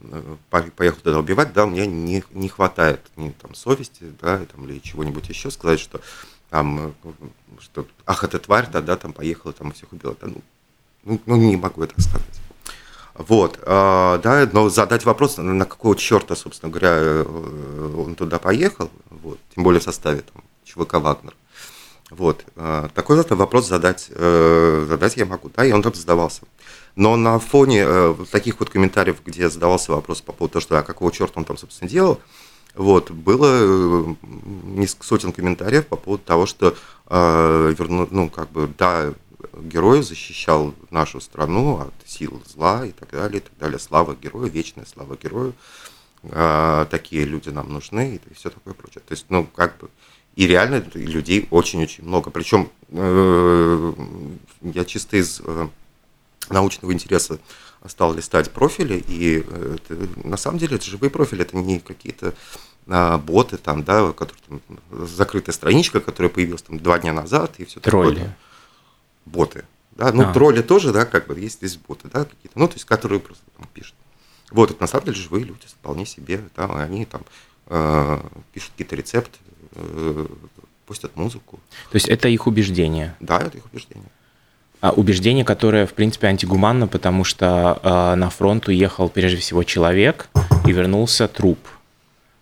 э, 0.00 0.36
поехал 0.50 1.00
туда 1.00 1.18
убивать, 1.18 1.52
да, 1.52 1.66
мне 1.66 1.86
не, 1.86 2.22
не 2.30 2.48
хватает 2.48 3.00
ни 3.16 3.30
там 3.30 3.54
совести, 3.54 4.12
да, 4.20 4.44
там, 4.46 4.68
или 4.68 4.78
чего-нибудь 4.78 5.28
еще 5.28 5.50
сказать, 5.50 5.80
что 5.80 6.00
там, 6.50 6.94
что, 7.60 7.86
ах, 8.04 8.24
эта 8.24 8.38
тварь, 8.38 8.68
да, 8.70 8.80
да, 8.80 8.96
там 8.96 9.12
поехала, 9.12 9.52
там 9.52 9.72
всех 9.72 9.92
убила, 9.92 10.16
да, 10.20 10.28
ну, 10.28 10.42
ну, 11.04 11.20
ну 11.26 11.36
не 11.36 11.56
могу 11.56 11.82
это 11.82 12.00
сказать. 12.00 12.40
Вот, 13.14 13.58
э, 13.62 14.20
да, 14.22 14.48
но 14.52 14.68
задать 14.68 15.04
вопрос, 15.04 15.38
на 15.38 15.64
какого 15.64 15.96
черта, 15.96 16.36
собственно 16.36 16.70
говоря, 16.70 17.24
он 17.24 18.14
туда 18.14 18.38
поехал, 18.38 18.90
вот, 19.10 19.38
тем 19.54 19.64
более 19.64 19.80
в 19.80 19.84
составе 19.84 20.20
там, 20.20 20.44
ЧВК 20.64 20.94
«Вагнер», 20.94 21.34
вот. 22.10 22.44
Э, 22.54 22.88
такой 22.94 23.16
вот 23.16 23.30
вопрос 23.30 23.68
задать, 23.68 24.06
э, 24.10 24.86
задать 24.88 25.16
я 25.16 25.26
могу, 25.26 25.50
да, 25.54 25.64
и 25.64 25.72
он 25.72 25.82
там 25.82 25.92
задавался. 25.94 26.42
Но 26.94 27.16
на 27.16 27.38
фоне 27.38 27.84
э, 27.84 28.14
таких 28.30 28.60
вот 28.60 28.70
комментариев, 28.70 29.16
где 29.24 29.50
задавался 29.50 29.92
вопрос 29.92 30.20
по 30.20 30.32
поводу 30.32 30.54
того, 30.54 30.60
что 30.60 30.78
а 30.78 30.82
какого 30.82 31.10
черта 31.10 31.34
он 31.36 31.44
там, 31.44 31.58
собственно, 31.58 31.90
делал, 31.90 32.20
вот, 32.76 33.10
было 33.10 34.16
несколько 34.64 35.06
сотен 35.06 35.32
комментариев 35.32 35.86
по 35.86 35.96
поводу 35.96 36.22
того, 36.24 36.46
что, 36.46 36.76
верну, 37.08 38.06
ну, 38.10 38.28
как 38.30 38.50
бы, 38.50 38.70
да, 38.78 39.14
герой 39.54 40.02
защищал 40.02 40.74
нашу 40.90 41.20
страну 41.20 41.80
от 41.80 41.94
сил 42.04 42.42
зла 42.46 42.84
и 42.84 42.92
так 42.92 43.10
далее, 43.10 43.38
и 43.38 43.42
так 43.42 43.56
далее. 43.58 43.78
Слава 43.78 44.14
герою, 44.14 44.50
вечная 44.50 44.86
слава 44.86 45.16
герою. 45.16 45.54
Такие 46.90 47.24
люди 47.24 47.50
нам 47.50 47.72
нужны 47.72 48.20
и 48.24 48.34
все 48.34 48.50
такое 48.50 48.74
прочее. 48.74 49.02
То 49.06 49.12
есть, 49.12 49.26
ну, 49.28 49.46
как 49.54 49.78
бы, 49.78 49.88
и 50.34 50.46
реально 50.46 50.84
людей 50.94 51.46
очень-очень 51.50 52.04
много. 52.04 52.30
Причем 52.30 52.68
э, 52.90 53.92
я 54.62 54.84
чисто 54.84 55.16
из 55.16 55.40
э, 55.42 55.68
научного 56.50 56.92
интереса 56.92 57.38
стал 57.88 58.14
листать 58.14 58.50
профили, 58.50 59.02
и 59.06 59.44
э, 59.46 59.76
это, 59.76 60.08
на 60.26 60.36
самом 60.36 60.58
деле 60.58 60.76
это 60.76 60.84
живые 60.84 61.10
профили, 61.10 61.42
это 61.42 61.56
не 61.56 61.80
какие-то 61.80 62.34
а, 62.88 63.18
боты, 63.18 63.56
там, 63.56 63.82
да, 63.84 64.12
которые, 64.12 64.42
там, 64.48 65.06
закрытая 65.06 65.54
страничка, 65.54 66.00
которая 66.00 66.30
появилась 66.30 66.62
там 66.62 66.78
два 66.78 66.98
дня 66.98 67.12
назад, 67.12 67.54
и 67.58 67.64
все 67.64 67.80
такое. 67.80 68.14
Тролли. 68.14 68.34
Боты. 69.24 69.64
Да, 69.92 70.12
ну, 70.12 70.28
а. 70.28 70.32
тролли 70.32 70.62
тоже, 70.62 70.92
да, 70.92 71.04
как 71.06 71.26
бы 71.26 71.38
есть 71.38 71.56
здесь 71.56 71.76
боты, 71.76 72.08
да, 72.12 72.24
какие-то, 72.24 72.58
ну, 72.58 72.68
то 72.68 72.74
есть, 72.74 72.84
которые 72.84 73.20
просто 73.20 73.44
там 73.56 73.66
пишут. 73.72 73.94
Вот, 74.50 74.70
это 74.70 74.80
на 74.80 74.86
самом 74.86 75.06
деле 75.06 75.16
живые 75.16 75.44
люди, 75.44 75.66
вполне 75.66 76.06
себе, 76.06 76.42
да, 76.54 76.66
они 76.66 77.04
там 77.04 77.22
э, 77.66 78.20
пишут 78.52 78.70
какие-то 78.72 78.94
рецепты, 78.94 79.38
Э, 79.76 80.26
пустят 80.86 81.16
музыку. 81.16 81.58
То 81.90 81.96
есть 81.96 82.08
это 82.08 82.28
их 82.28 82.46
убеждение? 82.46 83.16
Да, 83.18 83.40
это 83.40 83.58
их 83.58 83.66
убеждение. 83.66 84.08
А 84.80 84.90
убеждение, 84.90 85.44
которое, 85.44 85.86
в 85.86 85.94
принципе, 85.94 86.28
антигуманно, 86.28 86.86
потому 86.86 87.24
что 87.24 87.80
э, 87.82 88.14
на 88.14 88.30
фронт 88.30 88.68
уехал 88.68 89.08
прежде 89.08 89.38
всего 89.38 89.64
человек 89.64 90.28
и 90.66 90.72
вернулся 90.72 91.28
труп. 91.28 91.58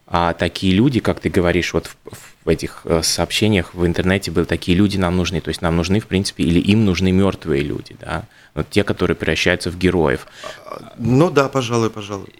А 0.06 0.34
такие 0.34 0.74
люди, 0.74 1.00
как 1.00 1.20
ты 1.20 1.28
говоришь, 1.28 1.72
вот 1.72 1.86
в, 1.86 1.96
в 2.44 2.48
этих 2.48 2.82
э, 2.84 3.02
сообщениях 3.02 3.74
в 3.74 3.86
интернете 3.86 4.30
были 4.30 4.44
такие 4.44 4.76
люди 4.76 4.96
нам 4.96 5.16
нужны. 5.16 5.40
То 5.40 5.48
есть 5.48 5.62
нам 5.62 5.76
нужны, 5.76 6.00
в 6.00 6.06
принципе, 6.06 6.44
или 6.44 6.58
им 6.58 6.84
нужны 6.84 7.12
мертвые 7.12 7.62
люди, 7.62 7.96
да? 8.00 8.24
Вот 8.54 8.68
те, 8.68 8.84
которые 8.84 9.16
превращаются 9.16 9.70
в 9.70 9.78
героев. 9.78 10.26
Ну 10.98 11.30
да, 11.30 11.48
пожалуй, 11.48 11.90
пожалуй. 11.90 12.32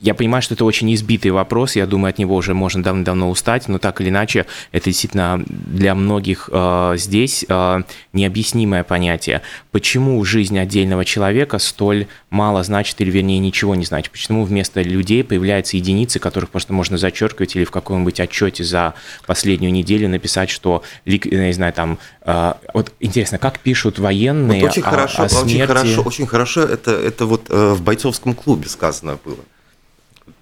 Я 0.00 0.14
понимаю, 0.14 0.40
что 0.40 0.54
это 0.54 0.64
очень 0.64 0.92
избитый 0.94 1.30
вопрос, 1.30 1.76
я 1.76 1.86
думаю, 1.86 2.10
от 2.10 2.18
него 2.18 2.34
уже 2.34 2.54
можно 2.54 2.82
давно-давно 2.82 3.28
устать, 3.28 3.68
но 3.68 3.78
так 3.78 4.00
или 4.00 4.08
иначе, 4.08 4.46
это 4.72 4.86
действительно 4.86 5.44
для 5.46 5.94
многих 5.94 6.48
э, 6.50 6.94
здесь 6.96 7.44
э, 7.46 7.82
необъяснимое 8.14 8.82
понятие. 8.82 9.42
Почему 9.72 10.24
жизнь 10.24 10.58
отдельного 10.58 11.04
человека 11.04 11.58
столь 11.58 12.06
мало 12.30 12.62
значит, 12.62 12.98
или 13.02 13.10
вернее 13.10 13.38
ничего 13.40 13.74
не 13.74 13.84
значит? 13.84 14.10
Почему 14.10 14.44
вместо 14.44 14.80
людей 14.80 15.22
появляются 15.22 15.76
единицы, 15.76 16.18
которых 16.18 16.48
просто 16.48 16.72
можно 16.72 16.96
зачеркивать 16.96 17.54
или 17.56 17.64
в 17.64 17.70
каком-нибудь 17.70 18.20
отчете 18.20 18.64
за 18.64 18.94
последнюю 19.26 19.70
неделю 19.70 20.08
написать, 20.08 20.48
что, 20.48 20.82
не 21.04 21.52
знаю, 21.52 21.74
там, 21.74 21.98
э, 22.22 22.54
вот 22.72 22.90
интересно, 23.00 23.36
как 23.36 23.58
пишут 23.58 23.98
военные 23.98 24.62
вот 24.62 24.70
очень 24.70 24.82
о, 24.82 24.90
хорошо, 24.90 25.24
о 25.24 25.28
смерти? 25.28 25.56
Очень 25.56 25.66
хорошо, 25.66 26.02
очень 26.02 26.26
хорошо 26.26 26.62
это, 26.62 26.92
это 26.92 27.26
вот 27.26 27.50
э, 27.50 27.74
в 27.74 27.82
бойцовском 27.82 28.34
клубе 28.34 28.66
сказано 28.66 29.18
было. 29.22 29.36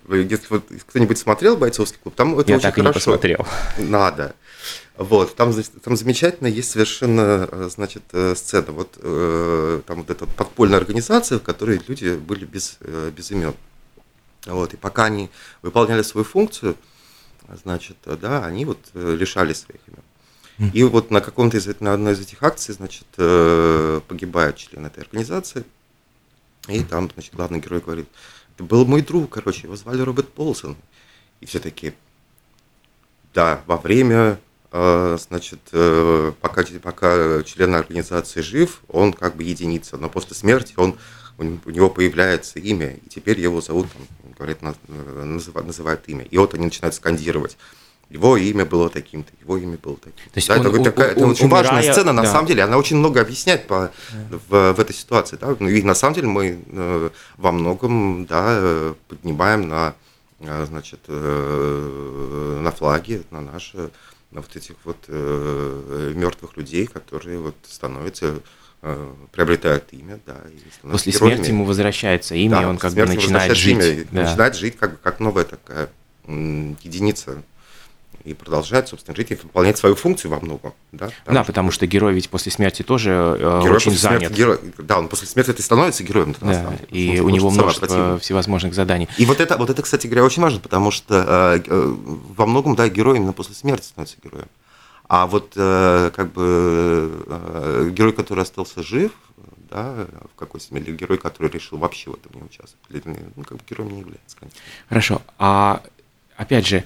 Если 0.08 0.46
вот 0.48 0.64
кто-нибудь 0.88 1.18
смотрел 1.18 1.56
«Бойцовский 1.56 1.98
клуб», 2.02 2.14
там 2.14 2.38
это 2.38 2.50
Я 2.50 2.56
очень 2.56 2.62
так 2.62 2.74
хорошо. 2.74 2.88
не 2.88 2.94
посмотрел. 2.94 3.46
Надо. 3.78 4.34
Вот, 4.98 5.36
там, 5.36 5.52
там 5.84 5.96
замечательно 5.96 6.48
есть 6.48 6.70
совершенно, 6.70 7.48
э, 7.50 7.68
значит, 7.72 8.02
э, 8.12 8.34
сцена. 8.34 8.72
Вот 8.72 8.98
э, 9.00 9.80
там 9.86 9.98
вот 9.98 10.10
эта 10.10 10.26
подпольная 10.26 10.78
организация, 10.78 11.38
в 11.38 11.42
которой 11.42 11.80
люди 11.86 12.16
были 12.16 12.44
без, 12.44 12.78
без 13.16 13.30
имен. 13.30 13.54
Вот, 14.46 14.74
и 14.74 14.76
пока 14.76 15.04
они 15.04 15.30
выполняли 15.62 16.02
свою 16.02 16.24
функцию, 16.24 16.74
значит, 17.62 17.96
да, 18.04 18.44
они 18.44 18.64
вот 18.64 18.78
лишали 18.94 19.52
своих 19.52 19.80
имен. 19.86 20.72
И 20.72 20.82
вот 20.82 21.12
на 21.12 21.20
каком-то 21.20 21.56
из 21.56 21.66
на 21.80 21.92
одной 21.92 22.14
из 22.14 22.20
этих 22.20 22.42
акций, 22.42 22.74
значит, 22.74 23.06
погибает 23.14 24.56
член 24.56 24.86
этой 24.86 25.04
организации, 25.04 25.64
и 26.66 26.82
там, 26.82 27.08
значит, 27.12 27.34
главный 27.34 27.60
герой 27.60 27.80
говорит, 27.80 28.08
был 28.58 28.84
мой 28.84 29.02
друг, 29.02 29.30
короче, 29.30 29.62
его 29.62 29.76
звали 29.76 30.00
Роберт 30.02 30.28
Полсон. 30.28 30.76
И 31.40 31.46
все 31.46 31.60
таки 31.60 31.94
да, 33.34 33.62
во 33.66 33.76
время, 33.76 34.40
э, 34.72 35.18
значит, 35.20 35.60
э, 35.72 36.32
пока, 36.40 36.64
пока 36.82 37.42
член 37.44 37.74
организации 37.74 38.40
жив, 38.40 38.82
он 38.88 39.12
как 39.12 39.36
бы 39.36 39.44
единица, 39.44 39.96
но 39.96 40.08
после 40.08 40.34
смерти 40.34 40.74
он, 40.76 40.98
у 41.38 41.70
него 41.70 41.88
появляется 41.88 42.58
имя, 42.58 42.94
и 42.94 43.08
теперь 43.08 43.38
его 43.38 43.60
зовут, 43.60 43.86
там, 43.92 44.32
говорят, 44.36 44.58
э, 44.62 45.24
называют, 45.24 45.66
называют 45.66 46.02
имя. 46.08 46.24
И 46.24 46.36
вот 46.36 46.54
они 46.54 46.64
начинают 46.64 46.94
скандировать 46.94 47.56
его 48.10 48.36
имя 48.38 48.64
было 48.64 48.88
таким-то, 48.88 49.30
его 49.40 49.58
имя 49.58 49.76
было 49.76 49.96
таким. 49.96 50.24
То 50.32 50.36
есть 50.36 50.48
да, 50.48 50.54
он, 50.54 50.66
это, 50.66 50.80
у, 50.80 50.84
такая, 50.84 51.10
это 51.10 51.26
очень 51.26 51.44
умирая, 51.44 51.64
важная 51.64 51.92
сцена, 51.92 52.12
на 52.12 52.22
да. 52.22 52.32
самом 52.32 52.46
деле, 52.46 52.62
она 52.62 52.78
очень 52.78 52.96
много 52.96 53.20
объясняет 53.20 53.66
по, 53.66 53.90
да. 54.30 54.38
в, 54.48 54.72
в 54.76 54.80
этой 54.80 54.94
ситуации. 54.94 55.36
Да? 55.36 55.54
Ну, 55.58 55.68
и 55.68 55.82
на 55.82 55.94
самом 55.94 56.14
деле 56.14 56.28
мы 56.28 56.58
э, 56.66 57.10
во 57.36 57.52
многом 57.52 58.24
да, 58.24 58.94
поднимаем 59.08 59.68
на, 59.68 59.94
э, 60.40 60.64
значит, 60.66 61.00
э, 61.08 62.58
на 62.62 62.70
флаги, 62.70 63.22
на 63.30 63.42
наши, 63.42 63.90
на 64.30 64.40
вот 64.40 64.56
этих 64.56 64.76
вот 64.84 65.04
э, 65.08 66.12
мертвых 66.16 66.56
людей, 66.56 66.86
которые 66.86 67.38
вот 67.38 67.56
становятся 67.68 68.40
приобретают 69.32 69.86
имя, 69.90 70.20
да. 70.24 70.36
И 70.52 70.88
После 70.88 71.10
героями. 71.10 71.34
смерти 71.34 71.50
ему 71.50 71.64
возвращается 71.64 72.36
имя, 72.36 72.58
да, 72.58 72.62
и 72.62 72.64
он 72.66 72.78
как 72.78 72.92
бы 72.92 73.06
начинает 73.06 73.56
жить. 73.56 73.74
Имя, 73.74 74.06
да. 74.12 74.22
Начинает 74.22 74.54
жить 74.54 74.76
как, 74.78 75.00
как 75.00 75.18
новая 75.18 75.42
такая 75.42 75.90
единица 76.28 77.42
и 78.24 78.34
продолжает, 78.34 78.88
собственно, 78.88 79.16
жить 79.16 79.30
и 79.30 79.34
выполнять 79.34 79.78
свою 79.78 79.94
функцию 79.94 80.30
во 80.30 80.40
многом. 80.40 80.74
Да, 80.92 81.10
да 81.26 81.44
потому 81.44 81.70
что 81.70 81.86
герой 81.86 82.14
ведь 82.14 82.28
после 82.28 82.52
смерти 82.52 82.82
тоже 82.82 83.10
э, 83.10 83.60
герой 83.62 83.76
очень 83.76 83.96
занят. 83.96 84.20
Смерти, 84.20 84.36
герой, 84.36 84.58
да, 84.78 84.98
он 84.98 85.08
после 85.08 85.26
смерти 85.26 85.50
это 85.50 85.62
становится 85.62 86.02
героем. 86.02 86.34
Да, 86.40 86.46
да, 86.46 86.72
и 86.90 87.20
у 87.20 87.28
него 87.30 87.50
множество 87.50 88.18
всевозможных 88.18 88.74
заданий. 88.74 89.08
И 89.16 89.26
вот 89.26 89.40
это, 89.40 89.56
вот 89.56 89.70
это, 89.70 89.82
кстати 89.82 90.06
говоря, 90.06 90.24
очень 90.24 90.42
важно, 90.42 90.60
потому 90.60 90.90
что 90.90 91.24
э, 91.56 91.62
э, 91.66 91.96
во 92.36 92.46
многом, 92.46 92.74
да, 92.74 92.88
герой 92.88 93.16
именно 93.16 93.32
после 93.32 93.54
смерти 93.54 93.86
становится 93.86 94.16
героем. 94.22 94.48
А 95.08 95.26
вот 95.26 95.52
э, 95.56 96.10
как 96.14 96.32
бы 96.32 97.24
э, 97.26 97.90
герой, 97.92 98.12
который 98.12 98.42
остался 98.42 98.82
жив, 98.82 99.12
да, 99.70 100.06
в 100.34 100.38
какой 100.38 100.60
то 100.60 100.74
мере, 100.74 100.92
герой, 100.92 101.18
который 101.18 101.50
решил 101.50 101.78
вообще 101.78 102.10
в 102.10 102.14
этом 102.14 102.32
не 102.34 102.42
участвовать, 102.42 103.04
ну, 103.36 103.44
как 103.44 103.58
бы 103.58 103.64
героем 103.68 103.92
не 103.92 104.00
является, 104.00 104.36
конечно. 104.38 104.60
Хорошо, 104.88 105.22
а 105.38 105.82
опять 106.36 106.66
же, 106.66 106.84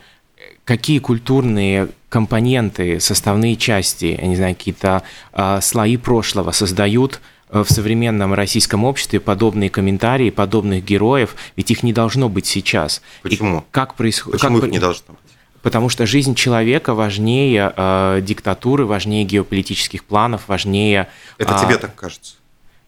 какие 0.64 0.98
культурные 0.98 1.88
компоненты, 2.08 3.00
составные 3.00 3.56
части, 3.56 4.18
я 4.20 4.26
не 4.26 4.36
знаю, 4.36 4.54
какие-то 4.54 5.02
э, 5.32 5.60
слои 5.60 5.96
прошлого 5.96 6.52
создают 6.52 7.20
э, 7.48 7.64
в 7.66 7.70
современном 7.70 8.34
российском 8.34 8.84
обществе 8.84 9.18
подобные 9.18 9.70
комментарии, 9.70 10.30
подобных 10.30 10.84
героев, 10.84 11.34
ведь 11.56 11.70
их 11.70 11.82
не 11.82 11.92
должно 11.92 12.28
быть 12.28 12.46
сейчас. 12.46 13.02
Почему? 13.22 13.58
И 13.58 13.62
как 13.70 13.94
происходит? 13.94 14.40
Почему 14.40 14.58
как... 14.58 14.66
их 14.66 14.72
не 14.72 14.78
должно 14.78 15.14
быть? 15.14 15.32
Потому 15.62 15.88
что 15.88 16.06
жизнь 16.06 16.34
человека 16.34 16.92
важнее 16.92 17.72
э, 17.74 18.20
диктатуры, 18.22 18.84
важнее 18.84 19.24
геополитических 19.24 20.04
планов, 20.04 20.48
важнее... 20.48 21.08
Это 21.38 21.54
э, 21.54 21.64
тебе 21.64 21.78
так 21.78 21.94
кажется? 21.94 22.34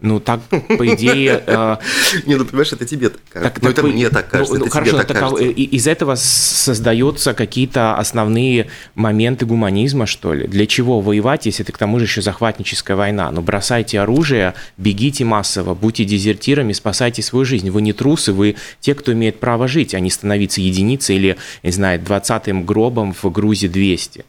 Ну, 0.01 0.21
так, 0.21 0.41
по 0.51 0.95
идее... 0.95 1.43
Э, 1.55 1.77
не, 2.27 2.37
ну, 2.37 2.45
понимаешь, 2.45 2.73
это 2.73 2.85
тебе 2.85 3.11
так 3.11 3.21
кажется. 3.31 3.61
Ну, 3.63 3.71
это 3.71 3.83
мне 3.83 4.09
так 4.09 4.29
кажется, 4.29 4.59
ну, 4.59 4.69
хорошо, 4.69 5.03
так 5.03 5.17
кажется. 5.17 5.45
Из 5.45 5.87
этого 5.87 6.15
создаются 6.17 7.35
какие-то 7.35 7.97
основные 7.97 8.69
моменты 8.95 9.47
гуманизма, 9.47 10.07
что 10.07 10.33
ли? 10.33 10.47
Для 10.47 10.67
чего 10.67 11.01
воевать, 11.01 11.47
если 11.47 11.65
это 11.65 11.73
к 11.73 11.79
тому 11.79 11.99
же 11.99 12.07
еще 12.07 12.23
захватническая 12.23 12.97
война? 12.97 13.31
Ну, 13.31 13.41
бросайте 13.43 14.01
оружие, 14.01 14.55
бегите 14.79 15.25
массово, 15.25 15.75
будьте 15.75 16.05
дезертирами, 16.05 16.73
спасайте 16.73 17.23
свою 17.23 17.45
жизнь. 17.45 17.71
Вы 17.71 17.83
не 17.83 17.93
трусы, 17.93 18.33
вы 18.33 18.57
те, 18.81 18.95
кто 18.95 19.13
имеет 19.13 19.39
право 19.39 19.69
жить, 19.69 19.95
а 19.95 20.01
не 20.01 20.11
становиться 20.11 20.61
единицей 20.61 21.17
или, 21.17 21.37
не 21.63 21.71
знаю, 21.71 22.01
20-м 22.01 22.65
гробом 22.65 23.15
в 23.15 23.25
Грузии 23.31 23.69
200. 23.69 24.25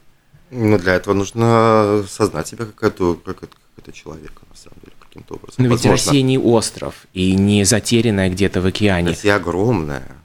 Ну, 0.51 0.77
для 0.77 0.95
этого 0.95 1.13
нужно 1.13 2.05
сознать 2.07 2.47
себя 2.47 2.65
как 2.65 2.93
это, 2.93 3.15
как 3.25 3.37
это, 3.43 3.47
как 3.47 3.87
это 3.87 3.91
человека, 3.91 4.41
на 4.49 4.55
самом 4.55 4.77
деле 4.81 4.84
каким-то 5.15 5.35
образом. 5.35 5.55
Но 5.57 5.69
ведь 5.69 5.85
Россия 5.85 6.21
не 6.21 6.37
остров 6.37 7.07
и 7.13 7.35
не 7.35 7.63
затерянная 7.63 8.29
где-то 8.29 8.61
в 8.61 8.65
океане. 8.65 9.09
Россия 9.09 9.35
огромная, 9.35 10.17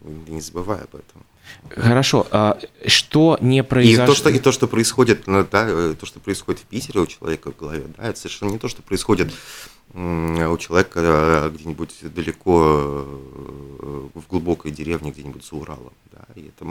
не 0.00 0.40
забывай 0.40 0.78
об 0.78 0.94
этом. 0.94 1.22
Хорошо, 1.70 2.26
а 2.30 2.58
что 2.86 3.36
не 3.40 3.62
произошло? 3.62 4.04
И 4.04 4.06
то, 4.06 4.14
что, 4.14 4.28
и 4.30 4.38
то, 4.38 4.52
что 4.52 4.68
происходит, 4.68 5.26
ну, 5.26 5.46
да, 5.50 5.66
э, 5.68 5.94
то, 5.98 6.06
что 6.06 6.20
происходит 6.20 6.60
в 6.60 6.64
Питере 6.64 7.00
у 7.00 7.06
человека 7.06 7.52
в 7.52 7.56
голове, 7.56 7.84
да, 7.96 8.04
это 8.08 8.18
совершенно 8.18 8.50
не 8.50 8.58
то, 8.58 8.68
что 8.68 8.80
происходит 8.80 9.32
у 9.94 10.56
человека 10.58 11.00
э, 11.02 11.50
где-нибудь 11.50 12.12
далеко 12.14 13.04
э, 13.06 14.08
в 14.14 14.26
глубокой 14.28 14.70
деревне, 14.70 15.10
где-нибудь 15.10 15.44
за 15.44 15.56
Уралом. 15.56 15.92
Да, 16.12 16.24
и 16.34 16.48
это, 16.48 16.66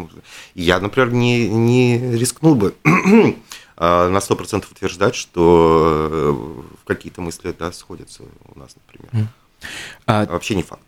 и 0.54 0.62
я, 0.62 0.80
например, 0.80 1.12
не, 1.12 1.50
не 1.50 2.16
рискнул 2.16 2.56
бы 2.56 2.76
а, 3.78 4.10
на 4.10 4.18
100% 4.18 4.66
утверждать, 4.72 5.16
что 5.16 6.10
э, 6.12 6.78
какие-то 6.86 7.22
мысли 7.22 7.56
да, 7.58 7.72
сходятся 7.72 8.24
у 8.54 8.60
нас, 8.60 8.76
например. 8.76 9.28
А, 10.06 10.26
Вообще 10.26 10.56
не 10.56 10.64
факт 10.64 10.84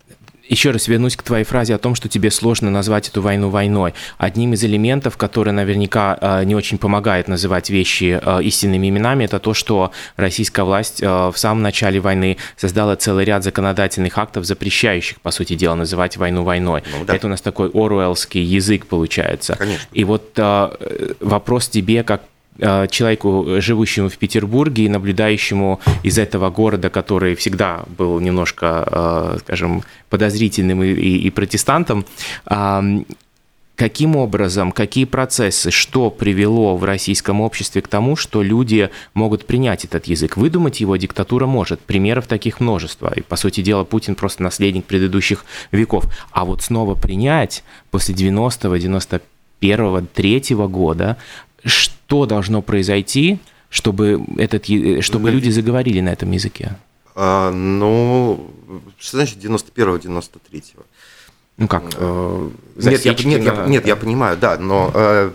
еще 0.50 0.72
раз 0.72 0.88
вернусь 0.88 1.16
к 1.16 1.22
твоей 1.22 1.44
фразе 1.44 1.74
о 1.74 1.78
том, 1.78 1.94
что 1.94 2.08
тебе 2.08 2.30
сложно 2.30 2.70
назвать 2.70 3.08
эту 3.08 3.22
войну 3.22 3.48
войной. 3.48 3.94
Одним 4.18 4.52
из 4.52 4.64
элементов, 4.64 5.16
который 5.16 5.52
наверняка 5.52 6.18
э, 6.20 6.44
не 6.44 6.54
очень 6.56 6.76
помогает 6.76 7.28
называть 7.28 7.70
вещи 7.70 8.20
э, 8.20 8.42
истинными 8.42 8.88
именами, 8.88 9.24
это 9.24 9.38
то, 9.38 9.54
что 9.54 9.92
российская 10.16 10.64
власть 10.64 11.02
э, 11.02 11.06
в 11.06 11.34
самом 11.36 11.62
начале 11.62 12.00
войны 12.00 12.36
создала 12.56 12.96
целый 12.96 13.24
ряд 13.24 13.44
законодательных 13.44 14.18
актов, 14.18 14.44
запрещающих, 14.44 15.20
по 15.20 15.30
сути 15.30 15.54
дела, 15.54 15.76
называть 15.76 16.16
войну 16.16 16.42
войной. 16.42 16.82
Ну, 16.98 17.04
да. 17.04 17.14
Это 17.14 17.28
у 17.28 17.30
нас 17.30 17.40
такой 17.40 17.70
оруэллский 17.70 18.42
язык 18.42 18.86
получается. 18.86 19.54
Конечно. 19.56 19.86
И 19.92 20.04
вот 20.04 20.38
вопрос 21.20 21.68
тебе, 21.68 22.02
как 22.02 22.22
человеку, 22.90 23.60
живущему 23.60 24.08
в 24.08 24.18
Петербурге 24.18 24.84
и 24.84 24.88
наблюдающему 24.88 25.80
из 26.02 26.18
этого 26.18 26.50
города, 26.50 26.90
который 26.90 27.34
всегда 27.34 27.84
был 27.96 28.20
немножко, 28.20 28.86
э, 28.90 29.38
скажем, 29.40 29.82
подозрительным 30.08 30.82
и, 30.82 30.92
и, 30.92 31.30
протестантом, 31.30 32.04
каким 33.80 34.14
образом, 34.14 34.72
какие 34.72 35.06
процессы, 35.06 35.70
что 35.70 36.10
привело 36.10 36.76
в 36.76 36.84
российском 36.84 37.40
обществе 37.40 37.80
к 37.80 37.88
тому, 37.88 38.14
что 38.14 38.42
люди 38.42 38.90
могут 39.14 39.46
принять 39.46 39.86
этот 39.86 40.06
язык. 40.06 40.36
Выдумать 40.36 40.80
его 40.80 40.96
диктатура 40.96 41.46
может. 41.46 41.80
Примеров 41.80 42.26
таких 42.26 42.60
множество. 42.60 43.10
И, 43.16 43.22
по 43.22 43.36
сути 43.36 43.62
дела, 43.62 43.84
Путин 43.84 44.16
просто 44.16 44.42
наследник 44.42 44.84
предыдущих 44.84 45.46
веков. 45.72 46.04
А 46.30 46.44
вот 46.44 46.60
снова 46.60 46.94
принять 46.94 47.64
после 47.90 48.14
90-го, 48.14 48.76
91-го, 48.76 50.06
3 50.12 50.54
года 50.68 51.16
что 51.64 51.94
должно 52.26 52.62
произойти, 52.62 53.38
чтобы, 53.68 54.24
этот, 54.36 54.66
чтобы 55.04 55.30
люди 55.30 55.50
заговорили 55.50 56.00
на 56.00 56.10
этом 56.10 56.30
языке? 56.32 56.76
А, 57.14 57.50
ну, 57.50 58.50
что 58.98 59.16
значит 59.18 59.38
91-го, 59.38 59.96
93-го? 59.96 60.84
Ну 61.56 61.68
как? 61.68 61.82
Э, 61.96 62.50
нет, 62.76 63.04
я, 63.04 63.12
нет, 63.12 63.44
я, 63.44 63.66
нет, 63.66 63.86
я 63.86 63.94
понимаю, 63.94 64.38
да, 64.38 64.56
но 64.56 64.90
э, 64.94 65.30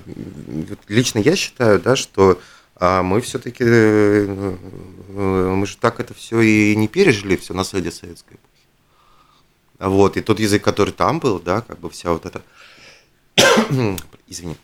лично 0.87 1.19
я 1.19 1.35
считаю, 1.35 1.79
да, 1.79 1.95
что 1.95 2.39
э, 2.79 3.01
мы 3.03 3.21
все-таки, 3.21 3.63
э, 3.63 4.55
мы 5.09 5.67
же 5.67 5.77
так 5.77 5.99
это 5.99 6.15
все 6.15 6.41
и 6.41 6.75
не 6.75 6.87
пережили, 6.87 7.35
все 7.35 7.53
наследие 7.53 7.91
советской 7.91 8.33
эпохи. 8.33 8.55
Вот, 9.77 10.17
и 10.17 10.21
тот 10.21 10.39
язык, 10.39 10.63
который 10.63 10.93
там 10.93 11.19
был, 11.19 11.39
да, 11.39 11.61
как 11.61 11.79
бы 11.79 11.91
вся 11.91 12.11
вот 12.11 12.25
эта, 12.25 12.41
извини, 14.27 14.57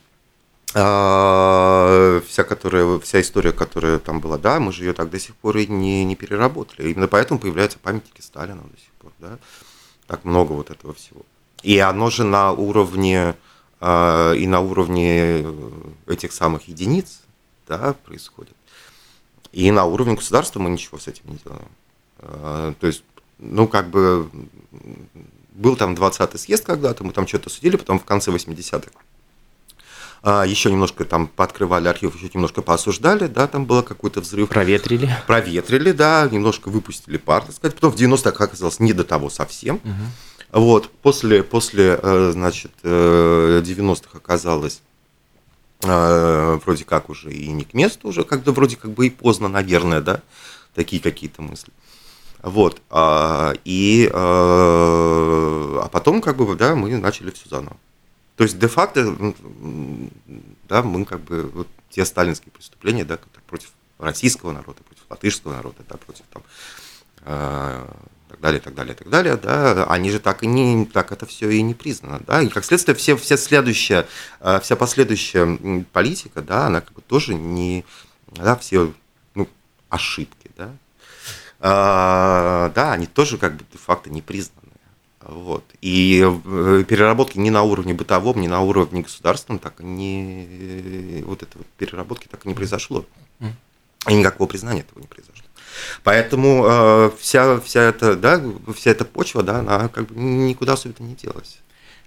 а, 0.74 2.22
вся, 2.28 2.44
которая, 2.44 3.00
вся 3.00 3.22
история, 3.22 3.52
которая 3.52 4.00
там 4.00 4.20
была, 4.20 4.38
да, 4.38 4.60
мы 4.60 4.72
же 4.72 4.86
ее 4.86 4.94
так 4.94 5.10
до 5.10 5.20
сих 5.20 5.36
пор 5.36 5.58
и 5.58 5.68
не, 5.68 6.06
не 6.06 6.16
переработали. 6.16 6.92
Именно 6.92 7.08
поэтому 7.08 7.40
появляются 7.40 7.80
памятники 7.80 8.22
Сталина 8.22 8.62
до 8.62 8.78
сих 8.80 8.92
пор, 9.00 9.12
да, 9.20 9.38
так 10.08 10.24
много 10.24 10.54
вот 10.54 10.70
этого 10.70 10.94
всего. 10.94 11.22
И 11.64 11.78
оно 11.78 12.10
же 12.10 12.24
на 12.24 12.52
уровне, 12.52 13.36
э, 13.80 14.36
и 14.38 14.48
на 14.48 14.62
уровне 14.62 15.46
этих 16.08 16.32
самых 16.32 16.68
единиц, 16.68 17.22
да, 17.68 17.94
происходит. 18.06 18.56
И 19.52 19.70
на 19.72 19.86
уровне 19.86 20.16
государства 20.16 20.60
мы 20.60 20.70
ничего 20.70 20.98
с 20.98 21.08
этим 21.08 21.24
не 21.26 21.38
делаем. 21.44 21.72
Э, 22.20 22.74
то 22.80 22.88
есть, 22.88 23.04
ну, 23.40 23.68
как 23.68 23.90
бы, 23.90 24.30
был 25.52 25.76
там 25.76 25.94
20-й 25.94 26.40
съезд 26.40 26.66
когда-то, 26.66 27.04
мы 27.04 27.12
там 27.12 27.28
что-то 27.28 27.50
судили, 27.50 27.76
потом 27.76 28.00
в 28.00 28.06
конце 28.06 28.32
80-х 28.32 28.92
а, 28.92 29.04
еще 30.24 30.72
немножко 30.72 31.04
там 31.04 31.28
пооткрывали 31.28 31.88
архив, 31.88 32.16
еще 32.16 32.30
немножко 32.34 32.62
поосуждали, 32.62 33.26
да, 33.26 33.48
там 33.48 33.66
было 33.66 33.82
какой-то 33.82 34.22
взрыв. 34.22 34.50
Проветрили. 34.50 35.10
Проветрили, 35.26 35.92
да, 35.92 36.28
немножко 36.32 36.70
выпустили 36.70 37.18
пар, 37.18 37.44
так 37.44 37.56
сказать. 37.56 37.76
Потом 37.76 37.92
в 37.92 37.96
90-х 37.96 38.44
оказалось 38.44 38.80
не 38.80 38.94
до 38.94 39.04
того 39.04 39.32
совсем. 39.32 39.78
Угу. 39.78 39.94
Вот, 40.52 40.90
после, 41.02 41.44
после, 41.44 41.98
э, 42.02 42.32
значит, 42.34 42.72
90-х 42.84 44.10
э, 44.14 44.18
оказалось 44.18 44.82
э, 45.84 46.60
вроде 46.66 46.84
как 46.84 47.10
уже 47.10 47.32
и 47.32 47.48
не 47.52 47.64
к 47.64 47.74
месту, 47.74 48.10
уже 48.10 48.26
когда 48.26 48.52
вроде 48.52 48.76
как 48.76 48.92
бы 48.92 49.08
и 49.08 49.10
поздно, 49.10 49.48
наверное, 49.48 50.02
да, 50.02 50.22
такие 50.76 51.02
какие-то 51.02 51.42
мысли. 51.42 51.72
Вот, 52.44 52.82
а, 52.90 53.54
и, 53.66 54.10
а 54.14 55.90
потом 55.92 56.22
как 56.22 56.38
бы, 56.38 56.56
да, 56.56 56.76
мы 56.76 56.98
начали 56.98 57.30
все 57.32 57.48
заново. 57.48 57.78
То 58.42 58.46
есть 58.46 58.58
де-факто, 58.58 59.16
да, 60.68 60.82
мы 60.82 61.06
как 61.06 61.22
бы 61.22 61.44
вот 61.44 61.68
те 61.92 62.04
сталинские 62.04 62.52
преступления, 62.52 63.06
да, 63.06 63.20
против 63.46 63.70
российского 64.00 64.52
народа, 64.52 64.82
против 64.82 65.04
латышского 65.12 65.54
народа, 65.54 65.84
да, 65.88 65.98
против 65.98 66.24
там 66.32 66.42
э, 67.24 67.88
так 68.30 68.40
далее, 68.40 68.60
так 68.60 68.74
далее, 68.74 68.96
так 68.96 69.10
далее, 69.10 69.38
да, 69.38 69.84
они 69.84 70.10
же 70.10 70.20
так 70.20 70.42
и 70.42 70.48
не, 70.48 70.88
так 70.88 71.12
это 71.12 71.28
все 71.28 71.52
и 71.52 71.62
не 71.62 71.76
признано, 71.76 72.20
да, 72.26 72.42
и 72.42 72.48
как 72.48 72.66
следствие 72.66 72.96
все, 72.96 73.16
вся 73.16 73.38
следующая, 73.38 74.08
э, 74.40 74.60
вся 74.60 74.76
последующая 74.76 75.86
политика, 75.94 76.42
да, 76.42 76.66
она 76.66 76.82
как 76.82 76.94
бы 76.94 77.04
тоже 77.04 77.36
не, 77.36 77.86
да, 78.26 78.56
все, 78.56 78.92
ну, 79.36 79.48
ошибки, 79.90 80.50
да, 80.58 80.72
а, 81.60 82.72
да, 82.74 82.94
они 82.94 83.06
тоже 83.06 83.38
как 83.38 83.54
бы 83.54 83.64
де-факто 83.72 84.10
не 84.10 84.24
признаны. 84.24 84.61
Вот. 85.32 85.64
И 85.80 86.22
э, 86.22 86.84
переработки 86.84 87.38
ни 87.38 87.50
на 87.50 87.64
уровне 87.64 87.94
бытовом, 87.94 88.42
ни 88.42 88.48
на 88.48 88.60
уровне 88.62 89.02
государственном 89.02 89.60
так 89.60 89.80
не 89.80 91.24
вот 91.26 91.42
это 91.42 91.58
вот 91.58 91.68
переработки 91.78 92.28
так 92.28 92.46
и 92.46 92.50
не 92.50 92.54
произошло. 92.54 93.06
И 94.10 94.14
никакого 94.14 94.48
признания 94.48 94.82
этого 94.82 95.00
не 95.00 95.08
произошло. 95.08 95.46
Поэтому 96.04 96.66
э, 96.66 97.12
вся, 97.18 97.62
вся, 97.62 97.82
эта, 97.84 98.18
да, 98.18 98.44
вся 98.76 98.92
эта 98.92 99.06
почва, 99.06 99.42
да, 99.42 99.60
она 99.60 99.88
как 99.88 100.08
бы 100.08 100.20
никуда 100.20 100.74
особенно 100.74 101.08
не 101.08 101.16
делась. 101.16 101.60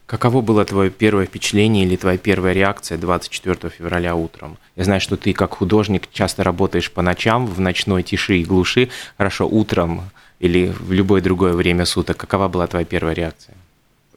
Каково 0.05 0.43
было 0.43 0.67
твое 0.67 0.91
первое 0.91 1.25
впечатление 1.25 1.87
или 1.87 1.97
твоя 1.97 2.19
первая 2.19 2.53
реакция 2.53 2.99
24 2.99 3.71
февраля 3.71 4.15
утром? 4.15 4.59
Я 4.77 4.85
знаю, 4.85 5.01
что 5.01 5.17
ты 5.17 5.33
как 5.33 5.55
художник 5.55 6.11
часто 6.13 6.45
работаешь 6.45 6.93
по 6.93 7.01
ночам, 7.01 7.47
в 7.47 7.59
ночной 7.59 8.03
тиши 8.03 8.41
и 8.41 8.45
глуши. 8.45 8.91
Хорошо, 9.17 9.49
утром 9.49 10.11
или 10.45 10.67
в 10.67 10.93
любое 10.93 11.23
другое 11.23 11.55
время 11.55 11.87
суток? 11.87 12.19
Какова 12.19 12.49
была 12.49 12.67
твоя 12.67 12.85
первая 12.85 13.15
реакция? 13.15 13.57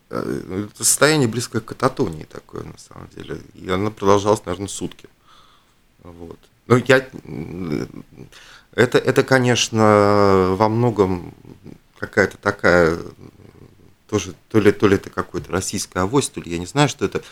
Э, 0.10 0.66
это 0.70 0.84
состояние 0.84 1.30
близкое 1.30 1.62
к 1.62 1.66
кататонии 1.66 2.26
такое, 2.26 2.64
на 2.64 2.78
самом 2.78 3.08
деле. 3.16 3.42
И 3.54 3.70
оно 3.70 3.92
продолжалось, 3.92 4.46
наверное, 4.46 4.68
сутки. 4.68 5.08
Вот. 6.04 6.38
Ну, 6.68 6.84
я... 6.86 7.08
Это, 8.74 8.98
это, 8.98 9.24
конечно, 9.24 10.56
во 10.58 10.68
многом 10.68 11.34
какая-то 11.98 12.38
такая 12.38 13.00
тоже, 14.10 14.36
то 14.50 14.60
ли, 14.60 14.74
то 14.74 14.88
ли 14.88 14.96
это 14.96 15.10
какой-то 15.10 15.52
российская 15.52 16.02
авось, 16.02 16.30
то 16.30 16.42
ли 16.42 16.52
я 16.52 16.58
не 16.58 16.66
знаю, 16.66 16.90
что 16.90 17.06
это. 17.06 17.24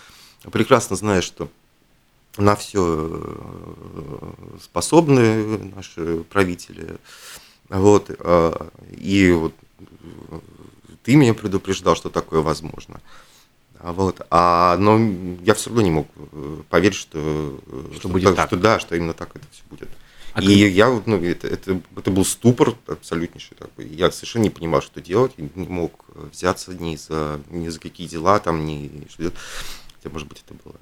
Прекрасно 0.51 0.95
знаю, 0.95 1.21
что 1.21 1.49
на 2.37 2.55
все 2.55 3.09
э, 3.11 4.31
способны 4.63 5.57
наши 5.75 6.23
правители. 6.29 6.97
Вот, 7.79 8.09
а, 8.19 8.71
и 8.91 9.31
вот 9.31 9.53
ты 11.03 11.15
меня 11.15 11.33
предупреждал, 11.33 11.95
что 11.95 12.09
такое 12.09 12.41
возможно. 12.41 13.01
А 13.79 13.93
вот, 13.93 14.25
а, 14.31 14.77
но 14.77 14.97
я 15.43 15.53
все 15.53 15.69
равно 15.69 15.83
не 15.83 15.91
мог 15.91 16.07
э, 16.15 16.61
поверить, 16.69 16.97
что, 16.97 17.59
что, 17.67 17.99
что 17.99 18.09
будет 18.09 18.29
так, 18.29 18.35
так. 18.35 18.47
Что, 18.47 18.57
да, 18.57 18.79
что 18.79 18.95
именно 18.95 19.13
так 19.13 19.35
это 19.35 19.45
все 19.51 19.61
будет. 19.69 19.89
А 20.33 20.41
и 20.41 20.47
ты... 20.47 20.69
я, 20.69 20.89
ну, 21.05 21.21
это, 21.21 21.47
это, 21.47 21.79
это 21.95 22.11
был 22.11 22.25
ступор 22.25 22.75
абсолютнейший. 22.87 23.55
Такой. 23.57 23.87
Я 23.87 24.09
совершенно 24.11 24.43
не 24.43 24.49
понимал, 24.49 24.81
что 24.81 25.01
делать, 25.01 25.37
не 25.37 25.67
мог 25.67 26.05
взяться 26.31 26.73
ни 26.73 26.95
за, 26.95 27.39
ни 27.49 27.69
за 27.69 27.79
какие 27.79 28.07
дела, 28.07 28.39
там, 28.39 28.65
ни 28.65 29.07
что 29.09 29.23
делать. 29.23 29.37
Хотя, 29.97 30.09
может 30.09 30.27
быть, 30.27 30.43
это 30.45 30.55
было 30.63 30.75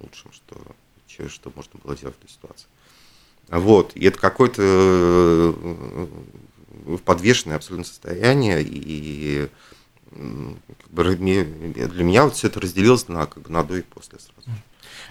лучшим, 0.00 0.30
что, 0.32 0.56
что 1.28 1.52
можно 1.54 1.80
было 1.82 1.96
делать 1.96 2.14
в 2.14 2.24
этой 2.24 2.30
ситуации. 2.30 2.66
Вот, 3.48 3.92
и 3.94 4.06
это 4.06 4.18
какое-то 4.18 4.62
э, 4.62 6.06
подвешенное 7.04 7.56
абсолютно 7.56 7.84
состояние, 7.84 8.62
и 8.62 9.48
для 10.10 12.04
меня 12.04 12.24
вот 12.24 12.34
все 12.34 12.48
это 12.48 12.60
разделилось 12.60 13.08
на, 13.08 13.26
как 13.26 13.44
бы, 13.44 13.50
на 13.50 13.62
до 13.62 13.76
и 13.76 13.82
после 13.82 14.18
сразу. 14.18 14.58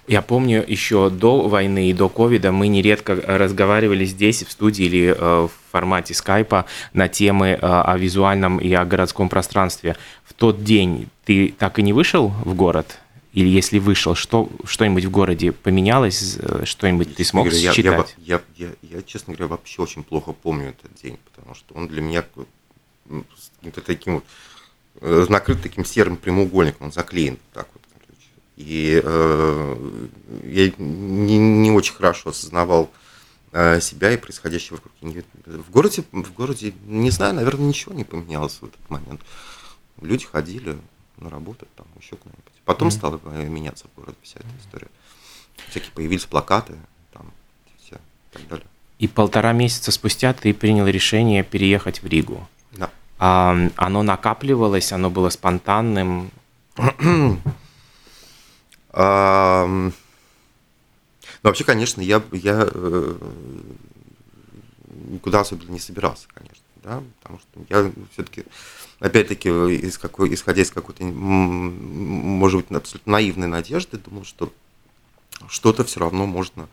Я 0.07 0.21
помню, 0.21 0.63
еще 0.65 1.09
до 1.09 1.47
войны 1.47 1.89
и 1.89 1.93
до 1.93 2.09
ковида 2.09 2.51
мы 2.51 2.67
нередко 2.67 3.15
разговаривали 3.15 4.05
здесь, 4.05 4.43
в 4.43 4.51
студии 4.51 4.85
или 4.85 5.15
э, 5.17 5.47
в 5.47 5.51
формате 5.71 6.13
скайпа 6.13 6.65
на 6.93 7.07
темы 7.07 7.47
э, 7.49 7.57
о 7.59 7.97
визуальном 7.97 8.59
и 8.59 8.71
о 8.73 8.85
городском 8.85 9.29
пространстве. 9.29 9.95
В 10.23 10.33
тот 10.33 10.63
день 10.63 11.09
ты 11.25 11.55
так 11.57 11.79
и 11.79 11.81
не 11.81 11.91
вышел 11.91 12.29
в 12.43 12.53
город? 12.53 12.99
Или 13.35 13.49
если 13.49 13.79
вышел, 13.79 14.15
что, 14.15 14.49
что-нибудь 14.63 15.03
в 15.03 15.11
городе 15.11 15.51
поменялось, 15.51 16.37
э, 16.39 16.63
что-нибудь 16.63 17.17
ты 17.17 17.25
смог 17.25 17.47
говоря, 17.47 17.73
считать? 17.73 18.15
Я, 18.17 18.41
я, 18.55 18.67
я, 18.81 18.97
я, 18.97 19.01
честно 19.01 19.33
говоря, 19.33 19.47
вообще 19.49 19.81
очень 19.81 20.03
плохо 20.03 20.31
помню 20.31 20.69
этот 20.69 20.95
день, 21.01 21.19
потому 21.25 21.53
что 21.53 21.75
он 21.75 21.89
для 21.89 22.01
меня 22.01 22.23
каким-то 23.59 23.81
таким 23.81 24.23
вот, 25.01 25.29
накрыт 25.29 25.61
таким 25.61 25.83
серым 25.83 26.15
прямоугольником, 26.15 26.87
он 26.87 26.91
заклеен 26.93 27.37
так 27.53 27.67
вот. 27.73 27.81
И 28.55 29.01
э, 29.03 29.97
я 30.45 30.71
не, 30.77 31.37
не 31.37 31.71
очень 31.71 31.93
хорошо 31.93 32.29
осознавал 32.29 32.89
э, 33.51 33.81
себя 33.81 34.13
и 34.13 34.17
происходящее 34.17 34.79
вокруг. 34.79 34.93
В 35.45 35.71
городе, 35.71 36.05
в 36.13 36.33
городе, 36.33 36.73
не 36.85 37.09
знаю, 37.09 37.33
наверное, 37.33 37.67
ничего 37.67 37.93
не 37.93 38.05
поменялось 38.05 38.59
в 38.61 38.63
этот 38.63 38.89
момент. 38.89 39.19
Люди 39.99 40.25
ходили 40.25 40.77
на 41.17 41.29
работу, 41.29 41.67
там, 41.75 41.85
еще 41.99 42.15
куда-нибудь. 42.15 42.54
Потом 42.65 42.87
mm-hmm. 42.87 42.91
стала 42.91 43.19
меняться 43.43 43.85
в 43.87 43.99
городе 43.99 44.17
вся 44.23 44.39
эта 44.39 44.49
история. 44.59 44.87
Всякие 45.69 45.91
появились 45.91 46.25
плакаты, 46.25 46.75
там, 47.13 47.31
все, 47.79 47.95
и 47.95 48.33
так 48.33 48.47
далее. 48.47 48.67
И 48.97 49.07
полтора 49.07 49.53
месяца 49.53 49.91
спустя 49.91 50.33
ты 50.33 50.53
принял 50.53 50.87
решение 50.87 51.43
переехать 51.43 52.01
в 52.01 52.07
Ригу. 52.07 52.47
Да. 52.71 52.89
А, 53.19 53.55
оно 53.75 54.03
накапливалось, 54.03 54.91
оно 54.91 55.09
было 55.09 55.29
спонтанным. 55.29 56.31
Ну, 61.43 61.49
вообще, 61.49 61.63
конечно, 61.63 62.01
я, 62.01 62.23
я 62.31 62.67
э, 62.73 63.15
никуда 65.09 65.41
особенно 65.41 65.71
не 65.71 65.79
собирался, 65.79 66.27
конечно, 66.33 66.63
да, 66.83 67.03
потому 67.19 67.39
что 67.39 67.61
я 67.69 67.91
все-таки, 68.13 68.45
опять-таки, 69.05 69.49
из 69.49 69.97
какой, 69.97 70.33
исходя 70.33 70.63
из 70.63 70.71
какой-то, 70.71 71.03
может 71.03 72.61
быть, 72.61 72.75
абсолютно 72.75 73.11
наивной 73.13 73.47
надежды, 73.47 73.97
думал, 73.97 74.25
что 74.25 74.51
что-то 75.47 75.83
все 75.83 75.99
равно 75.99 76.25
можно 76.25 76.67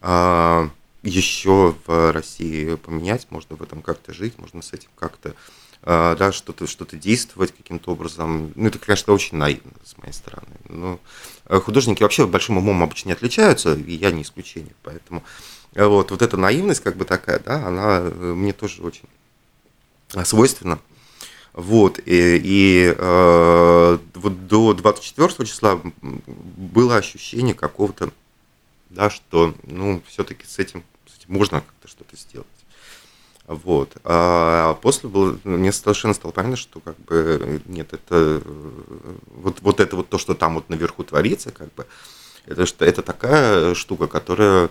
а, 0.00 0.70
еще 1.02 1.74
в 1.86 2.12
России 2.12 2.76
поменять, 2.76 3.26
можно 3.30 3.56
в 3.56 3.62
этом 3.62 3.82
как-то 3.82 4.14
жить, 4.14 4.38
можно 4.38 4.62
с 4.62 4.72
этим 4.72 4.88
как-то 4.96 5.34
а, 5.82 6.16
да, 6.16 6.32
что-то 6.32 6.66
что 6.66 6.86
действовать 6.96 7.52
каким-то 7.52 7.92
образом. 7.92 8.52
Ну, 8.54 8.68
это, 8.68 8.78
конечно, 8.78 9.12
очень 9.12 9.36
наивно 9.36 9.72
с 9.84 9.96
моей 9.98 10.12
стороны. 10.12 10.56
Но 10.68 10.98
э, 11.46 11.58
художники 11.58 12.02
вообще 12.02 12.26
большим 12.26 12.58
умом 12.58 12.82
обычно 12.82 13.08
не 13.08 13.14
отличаются, 13.14 13.74
и 13.74 13.92
я 13.92 14.10
не 14.10 14.22
исключение. 14.22 14.74
Поэтому 14.82 15.22
э, 15.74 15.84
вот, 15.84 16.10
вот 16.10 16.20
эта 16.20 16.36
наивность, 16.36 16.82
как 16.82 16.96
бы 16.96 17.06
такая, 17.06 17.38
да, 17.38 17.66
она 17.66 18.00
э, 18.02 18.34
мне 18.36 18.52
тоже 18.52 18.82
очень 18.82 19.08
свойственна. 20.24 20.78
Вот, 21.52 21.98
и, 21.98 22.40
и 22.42 22.94
э, 22.96 23.98
вот 24.14 24.46
до 24.46 24.72
24 24.72 25.48
числа 25.48 25.80
было 26.00 26.96
ощущение 26.96 27.54
какого-то, 27.54 28.10
да, 28.88 29.10
что, 29.10 29.54
ну, 29.64 30.00
все-таки 30.06 30.46
с 30.46 30.60
этим, 30.60 30.84
с 31.06 31.18
этим 31.18 31.34
можно 31.34 31.60
как-то 31.60 31.88
что-то 31.88 32.16
сделать. 32.16 32.46
Вот. 33.48 33.96
А 34.04 34.74
после 34.74 35.08
было, 35.08 35.36
мне 35.42 35.72
совершенно 35.72 36.14
стало 36.14 36.30
понятно, 36.30 36.56
что 36.56 36.78
как 36.78 36.96
бы 37.00 37.60
нет, 37.66 37.92
это 37.92 38.40
вот, 39.34 39.60
вот 39.60 39.80
это 39.80 39.96
вот 39.96 40.08
то, 40.08 40.18
что 40.18 40.36
там 40.36 40.54
вот 40.54 40.68
наверху 40.68 41.02
творится, 41.02 41.50
как 41.50 41.74
бы, 41.74 41.84
это, 42.46 42.64
что, 42.64 42.84
это 42.84 43.02
такая 43.02 43.74
штука, 43.74 44.06
которая 44.06 44.70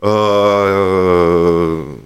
э, 0.00 1.96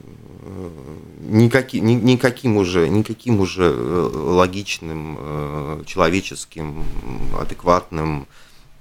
никаки, 1.28 1.78
ни, 1.80 1.94
никаким 1.94 2.56
уже, 2.56 2.88
никаким 2.88 3.40
уже 3.40 3.64
э, 3.64 4.11
логичным, 4.12 5.16
э, 5.18 5.82
человеческим, 5.87 6.85
адекватным 7.38 8.26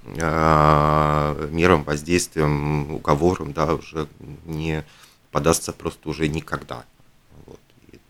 мерам, 0.04 1.84
воздействием, 1.84 2.92
уговором, 2.92 3.52
да, 3.52 3.74
уже 3.74 4.08
не 4.44 4.84
подастся 5.30 5.72
просто 5.72 6.08
уже 6.08 6.26
никогда 6.26 6.84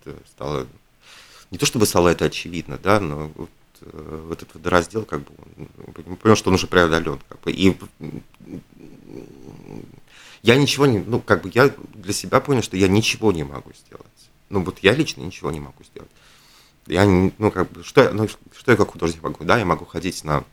это 0.04 0.16
стало, 0.28 0.66
не 1.50 1.58
то 1.58 1.66
чтобы 1.66 1.86
стало 1.86 2.08
это 2.08 2.26
очевидно, 2.26 2.78
да, 2.82 3.00
но 3.00 3.30
вот, 3.34 3.50
э, 3.80 4.24
вот 4.28 4.42
этот 4.42 4.66
раздел, 4.66 5.04
как 5.04 5.20
бы, 5.20 5.32
он 6.06 6.16
понял, 6.16 6.36
что 6.36 6.50
он 6.50 6.54
уже 6.54 6.66
преодолен. 6.66 7.20
Как 7.28 7.40
бы, 7.40 7.52
и 7.52 7.76
я 10.42 10.56
ничего 10.56 10.86
не, 10.86 10.98
ну, 10.98 11.20
как 11.20 11.42
бы 11.42 11.50
я 11.54 11.72
для 11.94 12.12
себя 12.12 12.40
понял, 12.40 12.62
что 12.62 12.76
я 12.76 12.88
ничего 12.88 13.32
не 13.32 13.44
могу 13.44 13.72
сделать. 13.72 13.91
Ну, 14.52 14.62
вот 14.62 14.80
я 14.80 14.92
лично 14.92 15.22
ничего 15.22 15.50
не 15.50 15.60
могу 15.60 15.82
сделать. 15.82 16.10
Я, 16.86 17.06
ну, 17.06 17.50
как 17.50 17.70
бы, 17.70 17.82
что, 17.82 18.02
я, 18.02 18.10
ну, 18.10 18.28
что 18.28 18.70
я 18.70 18.76
как 18.76 18.90
художник 18.90 19.22
могу? 19.22 19.44
Да, 19.44 19.56
я 19.56 19.64
могу 19.64 19.86
ходить 19.86 20.22
на 20.24 20.44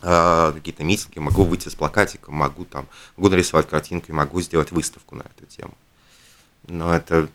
э, 0.00 0.52
какие-то 0.54 0.84
митинги, 0.84 1.18
могу 1.18 1.42
выйти 1.42 1.68
с 1.68 1.74
плакатиком, 1.74 2.36
могу 2.36 2.64
там, 2.64 2.86
могу 3.16 3.28
нарисовать 3.28 3.68
картинку 3.68 4.06
и 4.08 4.14
могу 4.14 4.40
сделать 4.40 4.70
выставку 4.70 5.16
на 5.16 5.22
эту 5.22 5.44
тему. 5.46 5.74
Но 6.68 6.94
это 6.94 7.28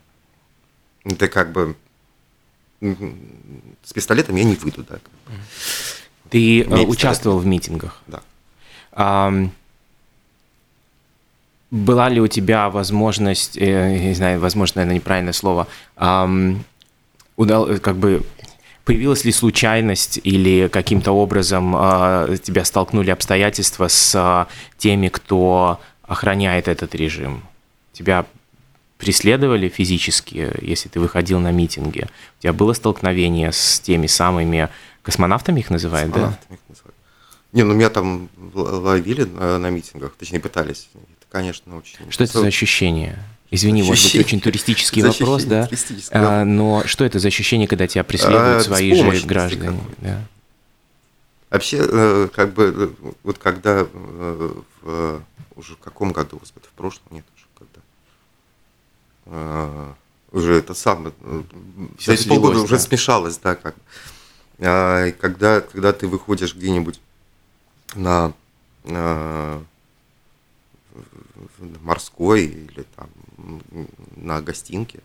это 1.04 1.28
как 1.28 1.52
бы 1.52 1.76
с 2.80 3.92
пистолетом 3.92 4.36
я 4.36 4.44
не 4.44 4.54
выйду, 4.54 4.84
да. 4.88 4.98
Ты 6.30 6.62
э, 6.62 6.86
участвовал 6.86 7.38
в 7.38 7.44
митингах? 7.44 8.00
Да. 8.06 8.22
А, 8.92 9.30
была 11.72 12.10
ли 12.10 12.20
у 12.20 12.28
тебя 12.28 12.68
возможность, 12.68 13.56
э, 13.56 13.98
не 13.98 14.14
знаю, 14.14 14.38
возможно, 14.38 14.80
наверное, 14.80 14.96
неправильное 14.96 15.32
слово, 15.32 15.66
а, 15.96 16.30
удал, 17.36 17.78
как 17.80 17.96
бы 17.96 18.22
появилась 18.84 19.24
ли 19.24 19.32
случайность 19.32 20.20
или 20.22 20.68
каким-то 20.68 21.12
образом 21.12 21.74
а, 21.74 22.36
тебя 22.36 22.66
столкнули 22.66 23.08
обстоятельства 23.10 23.88
с 23.88 24.14
а, 24.14 24.48
теми, 24.76 25.08
кто 25.08 25.80
охраняет 26.02 26.68
этот 26.68 26.94
режим? 26.94 27.42
Тебя 27.94 28.26
преследовали 28.98 29.70
физически, 29.70 30.52
если 30.60 30.90
ты 30.90 31.00
выходил 31.00 31.40
на 31.40 31.52
митинги? 31.52 32.06
У 32.38 32.42
тебя 32.42 32.52
было 32.52 32.74
столкновение 32.74 33.50
с 33.50 33.80
теми 33.80 34.08
самыми 34.08 34.68
космонавтами 35.00 35.60
их 35.60 35.70
называют, 35.70 36.12
да? 36.12 36.38
Их 36.50 36.58
называют. 36.68 36.96
Не, 37.52 37.62
ну 37.62 37.72
меня 37.72 37.88
там 37.88 38.28
ловили 38.52 39.24
на, 39.24 39.58
на 39.58 39.70
митингах, 39.70 40.14
точнее 40.18 40.40
пытались. 40.40 40.90
Конечно, 41.32 41.78
очень... 41.78 42.10
Что 42.10 42.24
это 42.24 42.40
за 42.40 42.46
ощущение? 42.46 43.18
Извини, 43.50 43.80
ощущение. 43.80 43.88
может 43.88 44.12
быть, 44.12 44.26
очень 44.26 44.40
туристический 44.42 45.02
вопрос, 45.02 45.44
да? 45.44 45.66
А, 46.10 46.44
но 46.44 46.82
что 46.84 47.06
это 47.06 47.18
за 47.18 47.28
ощущение, 47.28 47.66
когда 47.66 47.86
тебя 47.86 48.04
преследуют 48.04 48.60
а, 48.60 48.60
свои 48.60 48.94
же 48.94 49.26
граждане? 49.26 49.80
Да. 49.98 50.20
Вообще, 51.48 51.78
э, 51.80 52.28
как 52.34 52.52
бы, 52.52 52.92
э, 53.02 53.10
вот 53.22 53.38
когда 53.38 53.86
э, 53.90 54.50
в, 54.82 55.22
уже 55.56 55.74
в 55.74 55.78
каком 55.78 56.12
году, 56.12 56.36
господи, 56.38 56.66
в 56.66 56.72
прошлом, 56.72 57.04
нет, 57.10 57.24
а, 59.24 59.94
уже 60.32 60.54
это 60.54 60.74
самое, 60.74 61.14
все 61.98 62.12
эти 62.12 62.28
полгода 62.28 62.56
да. 62.56 62.62
уже 62.62 62.78
смешалось, 62.78 63.38
да, 63.38 63.54
как. 63.54 63.74
А, 64.58 65.10
когда, 65.12 65.62
когда 65.62 65.94
ты 65.94 66.06
выходишь 66.06 66.54
где-нибудь 66.54 67.00
на, 67.94 68.34
на 68.84 69.62
морской 71.80 72.44
или 72.44 72.84
там 72.96 73.08
на 74.16 74.40
гостинке 74.40 75.00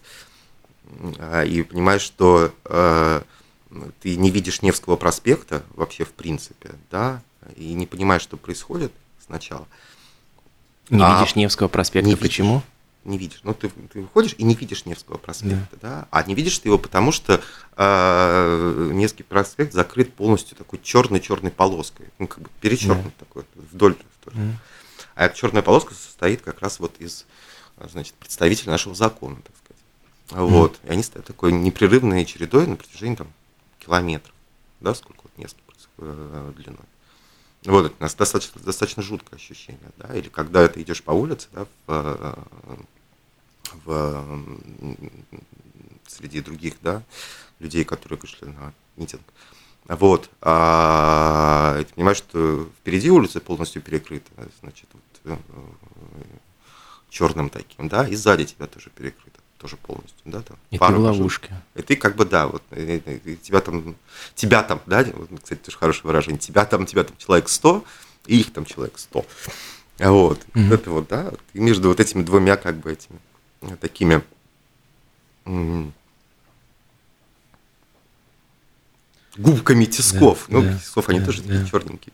а, 1.20 1.44
и 1.44 1.64
понимаешь, 1.64 2.02
что 2.02 2.54
э, 2.66 3.22
ты 4.02 4.16
не 4.16 4.32
видишь 4.32 4.62
Невского 4.62 4.96
проспекта 4.96 5.64
вообще 5.76 6.06
в 6.06 6.14
принципе, 6.14 6.72
да, 6.92 7.22
и 7.56 7.74
не 7.74 7.86
понимаешь, 7.86 8.22
что 8.22 8.38
происходит 8.38 8.92
сначала. 9.26 9.68
Не 10.90 11.04
а 11.04 11.20
видишь 11.20 11.36
Невского 11.36 11.68
проспекта, 11.68 12.10
не 12.10 12.16
почему? 12.16 12.56
Видишь 12.56 12.68
не 13.08 13.18
видишь. 13.18 13.40
Ну, 13.44 13.54
ты, 13.54 13.70
ты 13.70 14.02
выходишь 14.02 14.36
и 14.38 14.44
не 14.44 14.54
видишь 14.54 14.86
Невского 14.86 15.18
проспекта, 15.18 15.78
да. 15.82 15.90
да? 15.90 16.08
А 16.12 16.24
не 16.24 16.36
видишь 16.36 16.60
ты 16.60 16.68
его, 16.68 16.78
потому 16.78 17.12
что 17.12 17.42
э, 17.78 18.92
Невский 18.94 19.24
проспект 19.24 19.74
закрыт 19.74 20.14
полностью 20.14 20.58
такой 20.58 20.80
черной-черной 20.84 21.52
полоской. 21.52 22.08
Ну, 22.20 22.28
как 22.28 22.44
бы 22.44 22.50
перечеркнут 22.62 23.14
да. 23.18 23.26
такой, 23.26 23.44
вдоль. 23.56 23.96
вдоль. 24.22 24.34
Да. 24.36 24.42
А 25.18 25.26
эта 25.26 25.36
черная 25.36 25.64
полоска 25.64 25.96
состоит 25.96 26.44
как 26.44 26.60
раз 26.60 26.80
вот 26.80 26.96
из 27.00 27.26
значит, 27.82 28.14
представители 28.14 28.70
нашего 28.70 28.94
закона, 28.94 29.38
так 29.38 29.56
сказать. 29.58 30.48
Вот. 30.48 30.80
И 30.84 30.90
они 30.90 31.02
стоят 31.02 31.26
такой 31.26 31.52
непрерывной 31.52 32.24
чередой 32.24 32.68
на 32.68 32.76
протяжении 32.76 33.16
там, 33.16 33.34
километров. 33.80 34.36
Да, 34.80 34.94
сколько 34.94 35.22
вот 35.24 35.36
мест 35.40 35.58
э, 35.98 36.54
длиной. 36.56 36.78
Вот 37.66 37.88
это 37.88 37.96
у 38.00 38.04
нас 38.04 38.14
достаточно, 38.14 38.62
достаточно 38.62 39.02
жуткое 39.02 39.38
ощущение, 39.38 39.90
да, 39.98 40.16
или 40.16 40.30
когда 40.30 40.68
ты 40.68 40.84
идешь 40.84 41.02
по 41.02 41.12
улице, 41.12 41.48
да, 41.52 41.66
в, 41.88 42.38
в, 43.86 44.46
среди 46.06 46.42
других, 46.42 46.76
да, 46.82 47.02
людей, 47.58 47.84
которые 47.86 48.20
вышли 48.20 48.46
на 48.46 48.72
митинг. 48.96 49.24
Вот. 49.88 50.30
А 50.42 51.78
ты 51.80 51.94
понимаешь, 51.96 52.18
что 52.18 52.68
впереди 52.80 53.10
улица 53.10 53.40
полностью 53.40 53.82
перекрыта, 53.82 54.30
значит, 54.62 54.88
вот, 54.94 55.04
э, 55.26 55.38
черным 57.10 57.50
таким, 57.50 57.88
да, 57.88 58.08
и 58.08 58.16
сзади 58.16 58.46
тебя 58.46 58.68
тоже 58.68 58.90
перекрыто, 58.90 59.40
тоже 59.58 59.78
полностью, 59.78 60.22
да, 60.26 60.42
там. 60.42 60.58
И 60.72 60.78
ты 60.78 60.86
в 60.86 61.00
ловушке. 61.00 61.56
И 61.76 61.82
ты 61.82 61.96
как 61.96 62.16
бы, 62.16 62.26
да, 62.26 62.48
вот, 62.48 62.64
и, 62.72 63.02
и, 63.06 63.32
и 63.32 63.36
тебя 63.38 63.62
там, 63.62 63.96
тебя 64.36 64.62
там, 64.62 64.82
да, 64.86 65.06
вот, 65.14 65.30
кстати, 65.42 65.60
тоже 65.60 65.78
хорошее 65.78 66.04
выражение, 66.08 66.40
тебя 66.40 66.66
там, 66.66 66.86
тебя 66.86 67.04
там 67.04 67.16
человек 67.18 67.48
100, 67.48 67.84
и 68.28 68.42
их 68.42 68.52
там 68.52 68.66
человек 68.66 68.98
100. 68.98 69.26
Вот, 70.00 70.46
mm-hmm. 70.54 70.74
это 70.74 70.92
вот, 70.92 71.08
да, 71.08 71.32
и 71.54 71.60
между 71.60 71.88
вот 71.88 72.00
этими 72.00 72.24
двумя, 72.24 72.58
как 72.58 72.78
бы, 72.78 72.92
этими 72.92 73.20
такими 73.80 74.22
губками 79.38 79.86
тисков. 79.86 80.46
Да, 80.48 80.58
ну, 80.58 80.62
да, 80.64 80.78
тисков, 80.78 81.10
они 81.10 81.20
да, 81.20 81.26
тоже 81.26 81.42
да. 81.44 81.54
такие 81.54 81.70
черненькие. 81.70 82.14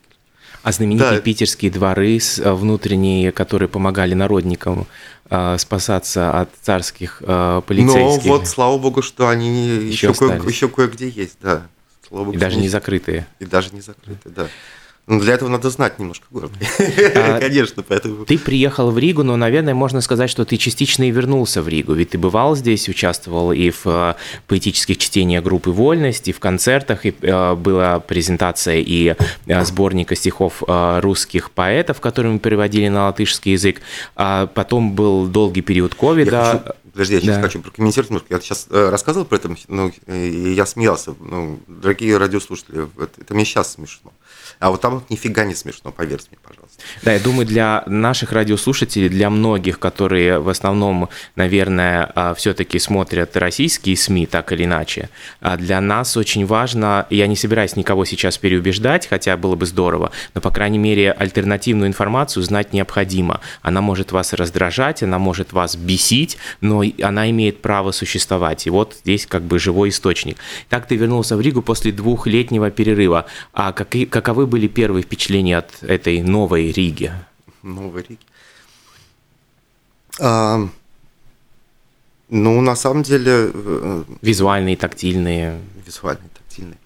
А 0.63 0.71
знаменитые 0.71 1.17
да. 1.17 1.19
питерские 1.19 1.71
дворы 1.71 2.17
э, 2.17 2.53
внутренние, 2.53 3.33
которые 3.33 3.67
помогали 3.67 4.13
народникам 4.13 4.87
э, 5.29 5.57
спасаться 5.57 6.39
от 6.39 6.49
царских 6.61 7.21
э, 7.25 7.61
полицейских. 7.67 8.25
Ну 8.25 8.37
вот, 8.37 8.47
слава 8.47 8.77
богу, 8.77 9.01
что 9.01 9.27
они 9.27 9.67
еще, 9.67 10.07
еще, 10.07 10.13
кое, 10.13 10.41
еще 10.41 10.69
кое-где 10.69 11.09
есть, 11.09 11.37
да. 11.41 11.67
Слава 12.07 12.25
богу, 12.25 12.37
и 12.37 12.39
даже 12.39 12.55
не 12.55 12.69
закрытые. 12.69 13.27
И 13.39 13.45
даже 13.45 13.71
не 13.73 13.81
закрытые, 13.81 14.33
да. 14.33 14.47
Ну, 15.05 15.19
для 15.19 15.33
этого 15.33 15.49
надо 15.49 15.69
знать 15.69 15.99
немножко 15.99 16.25
город. 16.31 16.51
А, 17.15 17.39
Конечно, 17.41 17.83
поэтому... 17.83 18.23
Ты 18.23 18.37
приехал 18.37 18.89
в 18.89 18.97
Ригу, 18.97 19.23
но, 19.23 19.35
наверное, 19.35 19.73
можно 19.73 19.99
сказать, 19.99 20.29
что 20.29 20.45
ты 20.45 20.55
частично 20.55 21.03
и 21.03 21.11
вернулся 21.11 21.61
в 21.61 21.67
Ригу. 21.67 21.91
Ведь 21.93 22.11
ты 22.11 22.17
бывал 22.17 22.55
здесь, 22.55 22.87
участвовал 22.87 23.51
и 23.51 23.69
в 23.69 23.81
э, 23.85 24.13
поэтических 24.47 24.97
чтениях 24.97 25.43
группы 25.43 25.71
«Вольность», 25.71 26.29
и 26.29 26.31
в 26.31 26.39
концертах, 26.39 27.05
и 27.05 27.13
э, 27.19 27.55
была 27.55 27.99
презентация 27.99 28.77
и 28.77 29.15
э, 29.45 29.65
сборника 29.65 30.15
стихов 30.15 30.63
русских 30.67 31.51
поэтов, 31.51 31.99
которые 31.99 32.33
мы 32.33 32.39
переводили 32.39 32.87
на 32.87 33.07
латышский 33.07 33.51
язык. 33.51 33.81
А 34.15 34.47
потом 34.47 34.93
был 34.93 35.27
долгий 35.27 35.61
период 35.61 35.95
ковида. 35.95 36.75
Подожди, 36.93 37.15
я 37.15 37.21
сейчас 37.21 37.35
да. 37.37 37.41
хочу 37.41 37.59
прокомментировать 37.59 38.09
немножко. 38.09 38.33
Я 38.33 38.39
сейчас 38.39 38.67
рассказывал 38.69 39.25
про 39.25 39.37
это, 39.37 39.53
ну, 39.67 39.91
и 40.07 40.53
я 40.53 40.65
смеялся. 40.65 41.15
Ну, 41.19 41.59
дорогие 41.67 42.17
радиослушатели, 42.17 42.87
это, 42.97 43.19
это 43.19 43.33
мне 43.33 43.45
сейчас 43.45 43.73
смешно. 43.73 44.13
А 44.63 44.69
вот 44.69 44.79
там 44.79 45.03
нифига 45.09 45.43
не 45.43 45.55
смешно, 45.55 45.91
поверьте 45.91 46.29
мне, 46.31 46.39
пожалуйста. 46.41 46.81
Да, 47.01 47.11
я 47.11 47.19
думаю, 47.19 47.45
для 47.45 47.83
наших 47.85 48.31
радиослушателей, 48.31 49.09
для 49.09 49.29
многих, 49.29 49.77
которые 49.77 50.39
в 50.39 50.47
основном, 50.47 51.09
наверное, 51.35 52.09
а, 52.15 52.33
все-таки 52.33 52.79
смотрят 52.79 53.35
российские 53.35 53.97
СМИ 53.97 54.25
так 54.25 54.53
или 54.53 54.63
иначе, 54.63 55.09
а 55.41 55.57
для 55.57 55.81
нас 55.81 56.15
очень 56.15 56.45
важно, 56.45 57.07
я 57.09 57.27
не 57.27 57.35
собираюсь 57.35 57.75
никого 57.75 58.05
сейчас 58.05 58.37
переубеждать, 58.37 59.05
хотя 59.05 59.35
было 59.35 59.57
бы 59.57 59.65
здорово, 59.65 60.11
но, 60.33 60.39
по 60.39 60.49
крайней 60.49 60.77
мере, 60.77 61.11
альтернативную 61.11 61.89
информацию 61.89 62.41
знать 62.41 62.71
необходимо. 62.71 63.41
Она 63.63 63.81
может 63.81 64.13
вас 64.13 64.31
раздражать, 64.31 65.03
она 65.03 65.19
может 65.19 65.51
вас 65.51 65.75
бесить, 65.75 66.37
но 66.61 66.83
она 67.01 67.29
имеет 67.31 67.61
право 67.61 67.91
существовать. 67.91 68.65
И 68.65 68.69
вот 68.69 68.95
здесь 69.03 69.25
как 69.25 69.41
бы 69.41 69.59
живой 69.59 69.89
источник. 69.89 70.37
Так 70.69 70.87
ты 70.87 70.95
вернулся 70.95 71.35
в 71.35 71.41
Ригу 71.41 71.61
после 71.61 71.91
двухлетнего 71.91 72.71
перерыва. 72.71 73.25
А 73.51 73.73
какие, 73.73 74.05
каковы 74.05 74.52
были 74.53 74.67
первые 74.67 75.01
впечатления 75.01 75.57
от 75.57 75.81
этой 75.81 76.21
новой 76.21 76.71
Риги? 76.71 77.11
Новой 77.63 78.03
Риги? 78.03 78.19
А, 80.19 80.69
ну, 82.29 82.61
на 82.61 82.75
самом 82.75 83.01
деле... 83.01 83.49
Э, 83.51 84.03
визуальные, 84.21 84.77
тактильные. 84.77 85.59
Визуальные, 85.83 86.29
тактильные. 86.37 86.77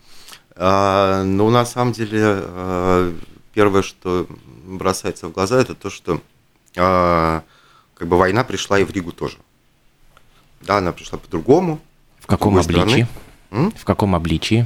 А, 0.56 1.24
ну, 1.24 1.50
на 1.50 1.66
самом 1.66 1.92
деле, 1.92 2.22
а, 2.24 3.14
первое, 3.54 3.82
что 3.82 4.28
бросается 4.66 5.28
в 5.28 5.34
глаза, 5.34 5.60
это 5.60 5.76
то, 5.76 5.90
что 5.90 6.22
а, 6.78 7.44
как 7.96 8.08
бы 8.08 8.18
война 8.18 8.46
пришла 8.46 8.80
и 8.80 8.86
в 8.86 8.92
Ригу 8.92 9.12
тоже. 9.12 9.40
Да, 10.62 10.78
она 10.78 10.94
пришла 10.94 11.20
по-другому. 11.20 11.82
В 12.22 12.28
каком 12.28 12.58
обличии? 12.58 13.08
В 13.52 13.84
каком 13.84 14.16
обличии? 14.16 14.66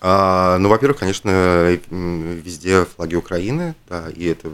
А, 0.00 0.58
ну, 0.58 0.68
во-первых, 0.68 0.98
конечно, 0.98 1.78
везде 1.90 2.84
флаги 2.84 3.16
Украины, 3.16 3.74
да, 3.88 4.08
и 4.10 4.24
это 4.26 4.52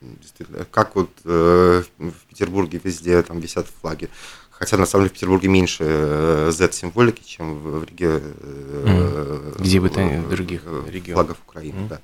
действительно, 0.00 0.64
как 0.70 0.94
вот 0.94 1.10
э, 1.24 1.82
в 1.98 2.26
Петербурге 2.28 2.80
везде 2.82 3.22
там 3.22 3.40
висят 3.40 3.66
флаги. 3.80 4.08
Хотя 4.50 4.76
на 4.76 4.86
самом 4.86 5.04
деле 5.04 5.10
в 5.10 5.14
Петербурге 5.14 5.48
меньше 5.48 5.84
э, 5.84 6.50
Z-символики, 6.52 7.24
чем 7.24 7.58
в, 7.58 7.84
Риге. 7.84 8.20
Э, 8.22 9.54
Где 9.58 9.80
бы 9.80 9.88
то 9.88 10.02
ни 10.02 10.24
других 10.28 10.62
регионов. 10.86 11.26
Флагов 11.26 11.38
Украины, 11.48 11.78
mm. 11.80 11.88
да. 11.88 12.00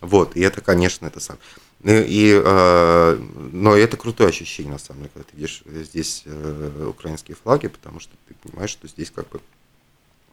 Вот, 0.00 0.36
и 0.36 0.40
это, 0.40 0.60
конечно, 0.60 1.06
это 1.06 1.20
сам. 1.20 1.36
Ну, 1.82 1.92
и, 1.92 2.40
э, 2.42 3.18
но 3.52 3.74
это 3.74 3.96
крутое 3.96 4.28
ощущение, 4.28 4.72
на 4.72 4.78
самом 4.78 5.00
деле, 5.00 5.10
когда 5.14 5.28
ты 5.30 5.36
видишь 5.36 5.62
здесь 5.66 6.22
э, 6.26 6.86
украинские 6.88 7.36
флаги, 7.42 7.68
потому 7.68 8.00
что 8.00 8.12
ты 8.28 8.34
понимаешь, 8.34 8.70
что 8.70 8.86
здесь 8.86 9.10
как 9.10 9.28
бы 9.30 9.40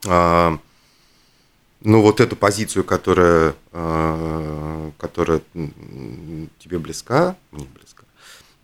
э, 0.05 0.57
ну, 1.81 2.01
вот 2.01 2.19
эту 2.19 2.35
позицию, 2.35 2.83
которая, 2.83 3.55
э, 3.71 4.91
которая 4.97 5.41
тебе 6.59 6.79
близка, 6.79 7.35
мне 7.51 7.67
близка, 7.73 8.03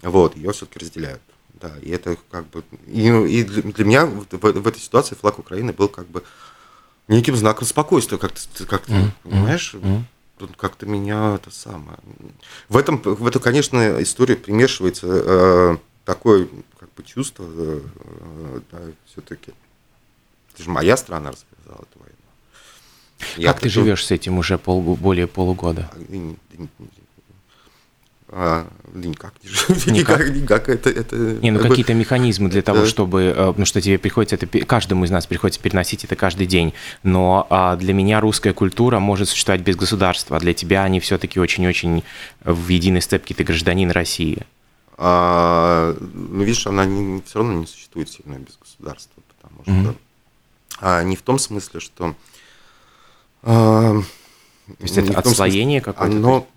вот, 0.01 0.35
ее 0.35 0.51
все-таки 0.51 0.79
разделяют. 0.79 1.21
Да, 1.53 1.71
и 1.81 1.91
это 1.91 2.17
как 2.29 2.49
бы... 2.49 2.63
И, 2.87 3.09
ну, 3.09 3.25
и 3.25 3.43
для, 3.43 3.85
меня 3.85 4.05
в, 4.05 4.25
в 4.29 4.67
этой 4.67 4.79
ситуации 4.79 5.15
флаг 5.15 5.39
Украины 5.39 5.71
был 5.71 5.87
как 5.87 6.07
бы 6.07 6.23
неким 7.07 7.35
знаком 7.37 7.65
спокойствия, 7.67 8.17
как 8.17 8.33
ты, 8.33 8.65
как 8.65 8.85
ты 8.85 8.91
mm-hmm. 8.91 9.11
понимаешь? 9.23 9.75
Mm-hmm. 9.75 10.55
Как-то 10.57 10.85
меня 10.85 11.35
это 11.35 11.51
самое... 11.51 11.97
В 12.67 12.75
этом, 12.75 13.01
в 13.01 13.25
эту, 13.25 13.39
конечно, 13.39 14.01
историю 14.01 14.37
примешивается 14.37 15.07
э, 15.07 15.77
такое 16.03 16.49
как 16.77 16.93
бы 16.95 17.03
чувство, 17.03 17.45
э, 17.47 17.81
да, 18.71 18.79
все-таки. 19.05 19.53
Это 20.53 20.63
же 20.63 20.69
моя 20.69 20.97
страна 20.97 21.31
развязала 21.31 21.85
эту 21.89 21.99
я 23.37 23.53
как 23.53 23.61
ты 23.61 23.69
живешь 23.69 24.05
с 24.05 24.11
этим 24.11 24.37
уже 24.37 24.57
пол, 24.57 24.81
более 24.81 25.27
полугода? 25.27 25.89
А, 28.35 28.67
никак 28.95 29.33
не 29.43 29.49
живу. 29.49 29.91
Никак, 29.91 30.29
никак. 30.29 30.67
Это, 30.67 30.89
это, 30.89 31.15
не, 31.15 31.51
ну 31.51 31.59
какие-то 31.59 31.93
механизмы 31.93 32.49
для 32.49 32.63
того, 32.63 32.87
чтобы, 32.87 33.33
э, 33.35 33.53
ну 33.55 33.63
что 33.63 33.79
тебе 33.79 33.99
приходится 33.99 34.37
это, 34.37 34.47
каждому 34.65 35.05
из 35.05 35.11
нас 35.11 35.27
приходится 35.27 35.61
переносить 35.61 36.03
это 36.03 36.15
каждый 36.15 36.47
день. 36.47 36.73
Но 37.03 37.45
а, 37.51 37.75
для 37.75 37.93
меня 37.93 38.19
русская 38.21 38.53
культура 38.53 38.97
может 38.97 39.29
существовать 39.29 39.61
без 39.61 39.75
государства, 39.75 40.37
а 40.37 40.39
для 40.39 40.55
тебя 40.55 40.83
они 40.83 40.99
все-таки 40.99 41.39
очень-очень 41.39 42.03
в 42.43 42.67
единой 42.69 43.01
степке 43.01 43.35
ты 43.35 43.43
гражданин 43.43 43.91
России. 43.91 44.47
А, 44.97 45.95
ну 45.99 46.43
видишь, 46.43 46.65
она 46.65 46.85
не, 46.85 47.21
все 47.21 47.39
равно 47.39 47.53
не 47.53 47.67
существует 47.67 48.09
сильно 48.09 48.39
без 48.39 48.57
государства, 48.57 49.21
потому 49.35 49.61
что 49.63 49.91
mm-hmm. 49.91 49.97
а, 50.81 51.03
не 51.03 51.15
в 51.15 51.21
том 51.21 51.37
смысле, 51.37 51.79
что 51.79 52.15
а, 53.43 54.01
То 54.67 54.83
есть 54.83 54.97
это 54.97 55.17
отслоение 55.17 55.81
какое-то? 55.81 56.15
Оно, 56.15 56.47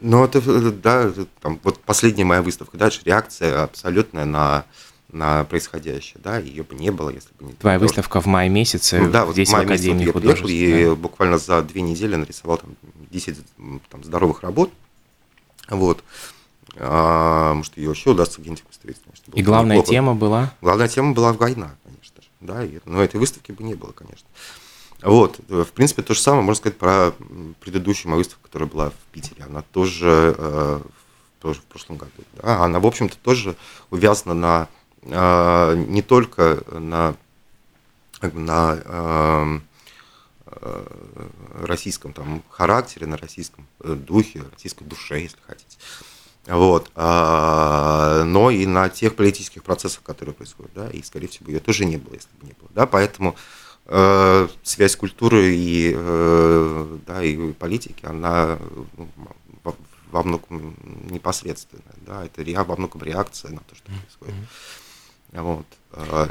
ну, 0.00 0.24
это, 0.24 0.40
да, 0.72 1.12
там, 1.40 1.60
вот 1.62 1.78
последняя 1.80 2.24
моя 2.24 2.42
выставка, 2.42 2.76
дальше 2.78 3.00
реакция 3.04 3.64
абсолютная 3.64 4.24
на, 4.24 4.64
на 5.12 5.44
происходящее, 5.44 6.20
да, 6.22 6.38
ее 6.38 6.62
бы 6.62 6.74
не 6.74 6.90
было, 6.90 7.10
если 7.10 7.30
бы 7.38 7.46
не... 7.46 7.52
Твоя 7.52 7.78
выставка 7.78 8.20
в 8.20 8.26
мае 8.26 8.48
месяце 8.48 8.98
ну, 8.98 9.10
да, 9.10 9.30
здесь 9.32 9.48
в, 9.48 9.52
мае 9.52 9.66
в 9.66 9.70
Академии 9.70 9.98
месяце 9.98 10.12
художеств. 10.12 10.48
И 10.48 10.84
да? 10.84 10.94
буквально 10.94 11.38
за 11.38 11.62
две 11.62 11.82
недели 11.82 12.16
нарисовал 12.16 12.58
там 12.58 12.76
10 13.10 13.38
там, 13.90 14.04
здоровых 14.04 14.42
работ, 14.42 14.70
вот. 15.68 16.02
А, 16.76 17.54
может, 17.54 17.76
ее 17.76 17.90
еще 17.90 18.10
удастся 18.10 18.40
где-нибудь 18.40 18.64
выставить. 18.68 18.96
Конечно, 19.02 19.32
и 19.34 19.42
главная 19.42 19.76
неплохо. 19.76 19.90
тема 19.90 20.14
была? 20.14 20.54
Главная 20.60 20.88
тема 20.88 21.12
была 21.12 21.32
война, 21.32 21.72
конечно 21.84 22.22
же, 22.22 22.28
да, 22.40 22.64
и, 22.64 22.78
но 22.84 23.02
этой 23.02 23.20
выставки 23.20 23.52
бы 23.52 23.62
не 23.64 23.74
было, 23.74 23.92
конечно. 23.92 24.26
Вот, 25.02 25.40
в 25.48 25.72
принципе, 25.72 26.02
то 26.02 26.14
же 26.14 26.20
самое 26.20 26.42
можно 26.42 26.60
сказать 26.60 26.78
про 26.78 27.12
предыдущую 27.60 28.10
мою 28.10 28.18
выставку, 28.18 28.42
которая 28.44 28.68
была 28.68 28.90
в 28.90 29.12
Питере. 29.12 29.44
Она 29.44 29.62
тоже, 29.72 30.34
э, 30.36 30.80
тоже 31.40 31.60
в 31.60 31.64
прошлом 31.64 31.96
году. 31.96 32.12
Да? 32.34 32.64
Она, 32.64 32.80
в 32.80 32.86
общем-то, 32.86 33.16
тоже 33.16 33.56
увязана 33.90 34.34
на 34.34 34.68
э, 35.02 35.84
не 35.88 36.02
только 36.02 36.62
на, 36.70 37.14
на 38.20 38.78
э, 38.84 39.58
российском 41.62 42.12
там, 42.12 42.42
характере, 42.50 43.06
на 43.06 43.16
российском 43.16 43.66
духе, 43.78 44.42
российской 44.52 44.84
душе, 44.84 45.20
если 45.22 45.38
хотите. 45.46 45.78
Вот. 46.46 46.90
А, 46.94 48.24
но 48.24 48.50
и 48.50 48.66
на 48.66 48.88
тех 48.88 49.14
политических 49.14 49.62
процессах, 49.62 50.02
которые 50.02 50.34
происходят. 50.34 50.72
Да, 50.74 50.90
и, 50.90 51.02
скорее 51.02 51.28
всего, 51.28 51.50
ее 51.50 51.60
тоже 51.60 51.84
не 51.84 51.96
было, 51.96 52.14
если 52.14 52.28
бы 52.40 52.46
не 52.46 52.54
было. 52.58 52.68
Да, 52.74 52.86
поэтому 52.86 53.30
э, 53.30 53.59
связь 54.62 54.94
культуры 54.94 55.54
и, 55.54 55.92
э, 55.94 56.98
да, 57.06 57.24
и 57.24 57.52
политики, 57.52 58.04
она 58.04 58.56
ну, 58.96 59.08
во, 59.64 59.74
во 60.12 60.22
многом 60.22 60.76
непосредственная. 61.10 61.94
Да, 62.06 62.24
это 62.24 62.64
во 62.64 62.76
многом 62.76 63.02
реакция 63.02 63.50
на 63.50 63.60
то, 63.60 63.74
что 63.74 63.90
происходит. 63.90 64.34
Вот. 65.32 65.66
А, 65.92 66.30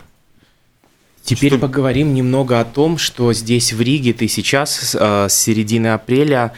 Теперь 1.24 1.52
что... 1.52 1.60
поговорим 1.60 2.13
немного 2.13 2.60
о 2.60 2.65
том, 2.65 2.98
что 2.98 3.34
здесь 3.34 3.74
в 3.74 3.82
Риге 3.82 4.13
ты 4.13 4.28
сейчас 4.28 4.95
э, 4.95 5.28
с 5.30 5.34
середины 5.34 5.88
апреля 5.88 6.54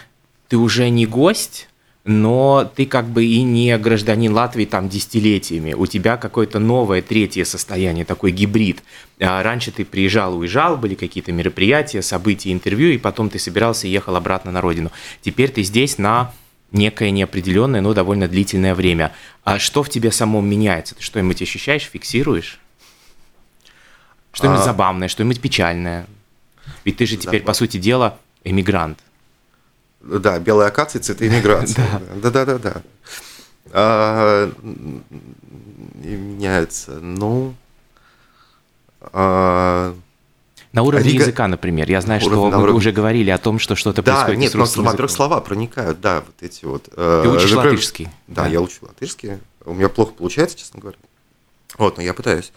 ты 0.49 0.57
уже 0.57 0.89
не 0.89 1.05
гость, 1.05 1.67
но 2.03 2.69
ты 2.75 2.85
как 2.85 3.07
бы 3.07 3.25
и 3.25 3.43
не 3.43 3.77
гражданин 3.77 4.33
Латвии 4.33 4.65
там 4.65 4.89
десятилетиями. 4.89 5.73
У 5.73 5.85
тебя 5.85 6.17
какое-то 6.17 6.57
новое 6.57 7.01
третье 7.01 7.45
состояние, 7.45 8.05
такой 8.05 8.31
гибрид. 8.31 8.83
А 9.19 9.43
раньше 9.43 9.71
ты 9.71 9.85
приезжал, 9.85 10.37
уезжал, 10.37 10.77
были 10.77 10.95
какие-то 10.95 11.31
мероприятия, 11.31 12.01
события, 12.01 12.51
интервью, 12.51 12.89
и 12.89 12.97
потом 12.97 13.29
ты 13.29 13.37
собирался 13.37 13.87
и 13.87 13.91
ехал 13.91 14.15
обратно 14.15 14.51
на 14.51 14.61
родину. 14.61 14.91
Теперь 15.21 15.51
ты 15.51 15.61
здесь 15.61 15.99
на 15.99 16.33
некое 16.71 17.11
неопределенное, 17.11 17.81
но 17.81 17.93
довольно 17.93 18.27
длительное 18.27 18.73
время. 18.73 19.11
А 19.43 19.59
что 19.59 19.83
в 19.83 19.89
тебе 19.89 20.11
самом 20.11 20.49
меняется? 20.49 20.95
Ты 20.95 21.03
что-нибудь 21.03 21.41
ощущаешь, 21.41 21.83
фиксируешь? 21.83 22.59
Что-нибудь 24.33 24.61
а... 24.61 24.65
забавное, 24.65 25.07
что-нибудь 25.07 25.39
печальное? 25.39 26.07
Ведь 26.83 26.97
ты 26.97 27.05
же 27.05 27.17
теперь, 27.17 27.43
по 27.43 27.53
сути 27.53 27.77
дела, 27.77 28.17
эмигрант. 28.43 28.97
Да, 30.03 30.39
белая 30.39 30.69
акация, 30.69 31.01
цветы 31.01 31.27
иммиграции. 31.27 31.81
Да, 32.21 32.29
да, 32.29 32.45
да, 32.45 32.57
да. 32.57 32.81
А, 33.71 34.51
меняется. 35.95 36.99
Ну. 36.99 37.55
А, 39.01 39.95
на 40.73 40.83
уровне 40.83 41.11
Рига... 41.11 41.23
языка, 41.23 41.47
например. 41.47 41.89
Я 41.89 42.01
знаю, 42.01 42.21
что 42.21 42.29
вы 42.29 42.47
уровне... 42.47 42.77
уже 42.77 42.91
говорили 42.91 43.29
о 43.29 43.37
том, 43.37 43.59
что 43.59 43.75
что-то 43.75 44.01
да, 44.01 44.13
происходит 44.13 44.39
нет, 44.39 44.51
с 44.51 44.55
русским 44.55 44.81
языком. 44.81 44.85
во-первых, 44.85 45.11
слова 45.11 45.41
проникают, 45.41 45.99
да, 45.99 46.23
вот 46.25 46.35
эти 46.41 46.65
вот. 46.65 46.87
Э, 46.95 47.21
Ты 47.23 47.29
учишь 47.29 47.51
например, 47.51 47.73
латышский? 47.73 48.05
Да, 48.27 48.43
да, 48.43 48.47
я 48.47 48.61
учу 48.61 48.77
латышский. 48.81 49.39
У 49.65 49.73
меня 49.73 49.89
плохо 49.89 50.13
получается, 50.13 50.57
честно 50.57 50.79
говоря. 50.79 50.97
Вот, 51.77 51.97
но 51.97 52.03
я 52.03 52.13
пытаюсь. 52.13 52.53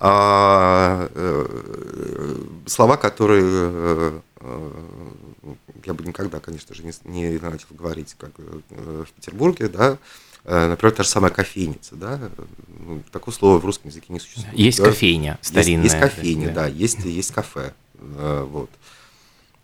А, 0.00 1.08
э, 1.14 2.36
слова, 2.66 2.96
которые 2.96 3.44
э, 3.44 4.20
я 4.40 5.94
бы 5.94 6.04
никогда, 6.04 6.40
конечно 6.40 6.74
же, 6.74 6.82
не, 6.82 6.92
не 7.04 7.38
начал 7.38 7.68
говорить, 7.70 8.14
как 8.18 8.30
э, 8.38 9.04
в 9.06 9.12
Петербурге, 9.12 9.68
да, 9.68 9.98
э, 10.44 10.68
например, 10.68 10.94
та 10.94 11.02
же 11.02 11.08
самая 11.08 11.30
кофейница, 11.30 11.94
да, 11.94 12.30
ну, 12.68 13.02
такого 13.12 13.34
слова 13.34 13.58
в 13.58 13.64
русском 13.64 13.90
языке 13.90 14.06
не 14.08 14.20
существует. 14.20 14.58
Есть 14.58 14.78
да? 14.78 14.84
кофейня 14.84 15.38
старинная. 15.42 15.84
Есть, 15.84 15.94
есть 15.94 16.14
кофейня, 16.14 16.48
да, 16.48 16.54
да 16.54 16.66
есть, 16.68 16.98
есть 17.04 17.32
кафе, 17.32 17.74
э, 17.98 18.46
вот. 18.50 18.70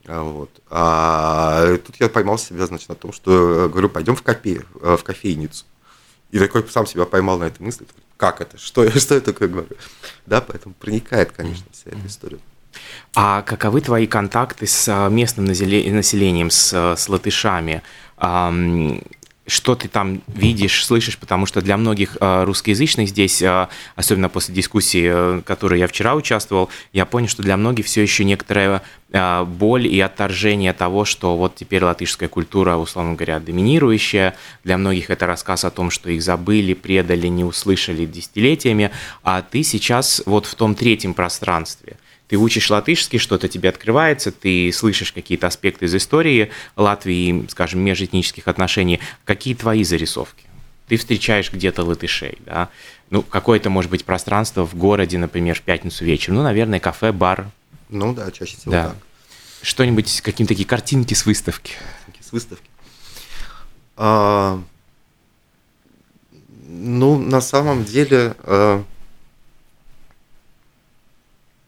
А, 0.09 0.23
вот. 0.23 0.51
А 0.71 1.77
тут 1.79 1.97
я 1.99 2.09
поймал 2.09 2.39
себя, 2.39 2.67
значит, 2.67 2.89
на 2.89 2.95
том, 2.95 3.13
что 3.13 3.69
говорю, 3.69 3.89
пойдем 3.89 4.15
в, 4.15 4.23
кофе, 4.23 4.65
в 4.75 5.03
кофейницу. 5.03 5.65
И 6.31 6.39
такой 6.39 6.69
сам 6.69 6.87
себя 6.87 7.07
поймал 7.07 7.39
на 7.39 7.45
этой 7.45 7.63
мысли, 7.63 7.87
как 8.17 8.41
это, 8.41 8.59
что, 8.59 8.89
что 9.01 9.15
я 9.15 9.21
такое 9.21 9.49
говорю. 9.49 9.75
Да, 10.27 10.41
поэтому 10.41 10.75
проникает, 10.75 11.33
конечно, 11.33 11.67
вся 11.73 11.91
эта 11.91 12.07
история. 12.07 12.39
А 13.15 13.41
каковы 13.43 13.81
твои 13.81 14.07
контакты 14.07 14.67
с 14.67 14.87
а, 14.89 15.09
местным 15.09 15.47
населением, 15.47 16.51
с, 16.51 16.95
с 16.97 17.09
латышами? 17.09 17.83
Что 19.49 19.77
ты 19.77 19.87
там 19.87 20.23
видишь, 20.27 20.85
слышишь? 20.85 21.17
Потому 21.19 21.47
что 21.47 21.63
для 21.63 21.77
многих 21.77 22.17
а, 22.21 22.45
русскоязычных 22.45 23.09
здесь, 23.09 23.41
а, 23.43 23.69
особенно 23.95 24.29
после 24.29 24.55
дискуссии, 24.55 25.39
в 25.39 25.43
которой 25.45 25.79
я 25.79 25.87
вчера 25.87 26.17
участвовал, 26.17 26.69
я 26.93 27.07
понял, 27.07 27.29
что 27.29 27.43
для 27.43 27.57
многих 27.57 27.87
все 27.87 28.03
еще 28.03 28.25
некоторая 28.25 28.83
боль 29.47 29.87
и 29.87 30.01
отторжение 30.01 30.73
того, 30.73 31.05
что 31.05 31.37
вот 31.37 31.55
теперь 31.55 31.83
латышская 31.85 32.29
культура, 32.29 32.77
условно 32.77 33.15
говоря, 33.15 33.39
доминирующая. 33.39 34.35
Для 34.65 34.77
многих 34.77 35.11
это 35.11 35.27
рассказ 35.27 35.65
о 35.65 35.71
том, 35.71 35.91
что 35.91 36.11
их 36.11 36.23
забыли, 36.23 36.75
предали, 36.75 37.29
не 37.29 37.45
услышали 37.45 38.05
десятилетиями. 38.05 38.91
А 39.23 39.43
ты 39.43 39.63
сейчас 39.63 40.23
вот 40.27 40.45
в 40.45 40.55
том 40.57 40.75
третьем 40.75 41.15
пространстве– 41.15 41.97
ты 42.29 42.37
учишь 42.37 42.71
латышский, 42.71 43.19
что-то 43.19 43.49
тебе 43.49 43.69
открывается, 43.69 44.33
ты 44.33 44.73
слышишь 44.73 45.13
какие-то 45.13 45.47
аспекты 45.47 45.87
из 45.87 45.95
истории 45.95 46.51
Латвии, 46.75 47.47
скажем, 47.49 47.81
межэтнических 47.81 48.49
отношений. 48.49 49.01
Какие 49.25 49.55
твои 49.55 49.85
зарисовки? 49.85 50.45
Ты 50.89 50.97
встречаешь 50.97 51.53
где-то 51.53 51.85
латышей, 51.85 52.39
да? 52.45 52.69
Ну, 53.11 53.23
какое-то, 53.23 53.71
может 53.71 53.91
быть, 53.91 54.05
пространство 54.05 54.67
в 54.67 54.75
городе, 54.75 55.19
например, 55.19 55.57
в 55.57 55.63
пятницу 55.63 56.05
вечером. 56.05 56.37
Ну, 56.37 56.43
наверное, 56.43 56.81
кафе, 56.81 57.13
бар. 57.13 57.49
Ну 57.89 58.13
да, 58.13 58.31
чаще 58.31 58.57
всего 58.57 58.73
да. 58.73 58.89
так. 58.89 58.97
Что-нибудь, 59.63 60.21
какие-то 60.21 60.53
такие 60.53 60.67
картинки 60.67 61.15
с 61.15 61.27
выставки. 61.27 61.75
С 62.21 62.33
выставки. 62.33 62.69
А, 63.97 64.61
ну, 66.69 67.19
на 67.19 67.41
самом 67.41 67.85
деле, 67.85 68.35
а, 68.41 68.85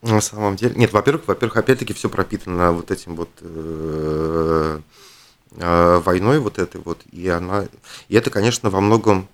на 0.02 0.20
самом 0.20 0.56
деле. 0.56 0.74
Нет, 0.76 0.92
во-первых, 0.92 1.26
во-первых, 1.26 1.56
опять-таки 1.56 1.92
все 1.92 2.08
пропитано 2.08 2.72
вот 2.72 2.90
этим 2.90 3.16
вот 3.16 3.30
э, 3.40 4.80
э, 5.52 5.98
войной 6.04 6.38
вот 6.38 6.58
этой 6.58 6.80
вот, 6.80 7.02
и 7.10 7.28
она, 7.28 7.66
и 8.08 8.16
это, 8.16 8.30
конечно, 8.30 8.70
во 8.70 8.80
многом, 8.80 9.28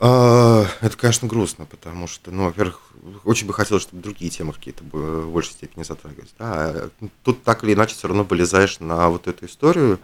э, 0.00 0.64
это, 0.80 0.96
конечно, 0.96 1.28
грустно, 1.28 1.64
потому 1.64 2.06
что, 2.06 2.30
ну, 2.30 2.44
во-первых, 2.44 2.80
очень 3.24 3.46
бы 3.46 3.54
хотелось, 3.54 3.84
чтобы 3.84 4.02
другие 4.02 4.30
темы 4.30 4.52
какие-то 4.52 4.84
в 4.84 5.30
большей 5.30 5.52
степени 5.52 5.82
затрагивались. 5.82 6.34
Да? 6.38 6.46
А 6.48 6.90
тут 7.22 7.42
так 7.42 7.64
или 7.64 7.72
иначе 7.72 7.94
все 7.94 8.08
равно 8.08 8.24
вылезаешь 8.24 8.80
на 8.80 9.08
вот 9.08 9.28
эту 9.28 9.46
историю, 9.46 9.98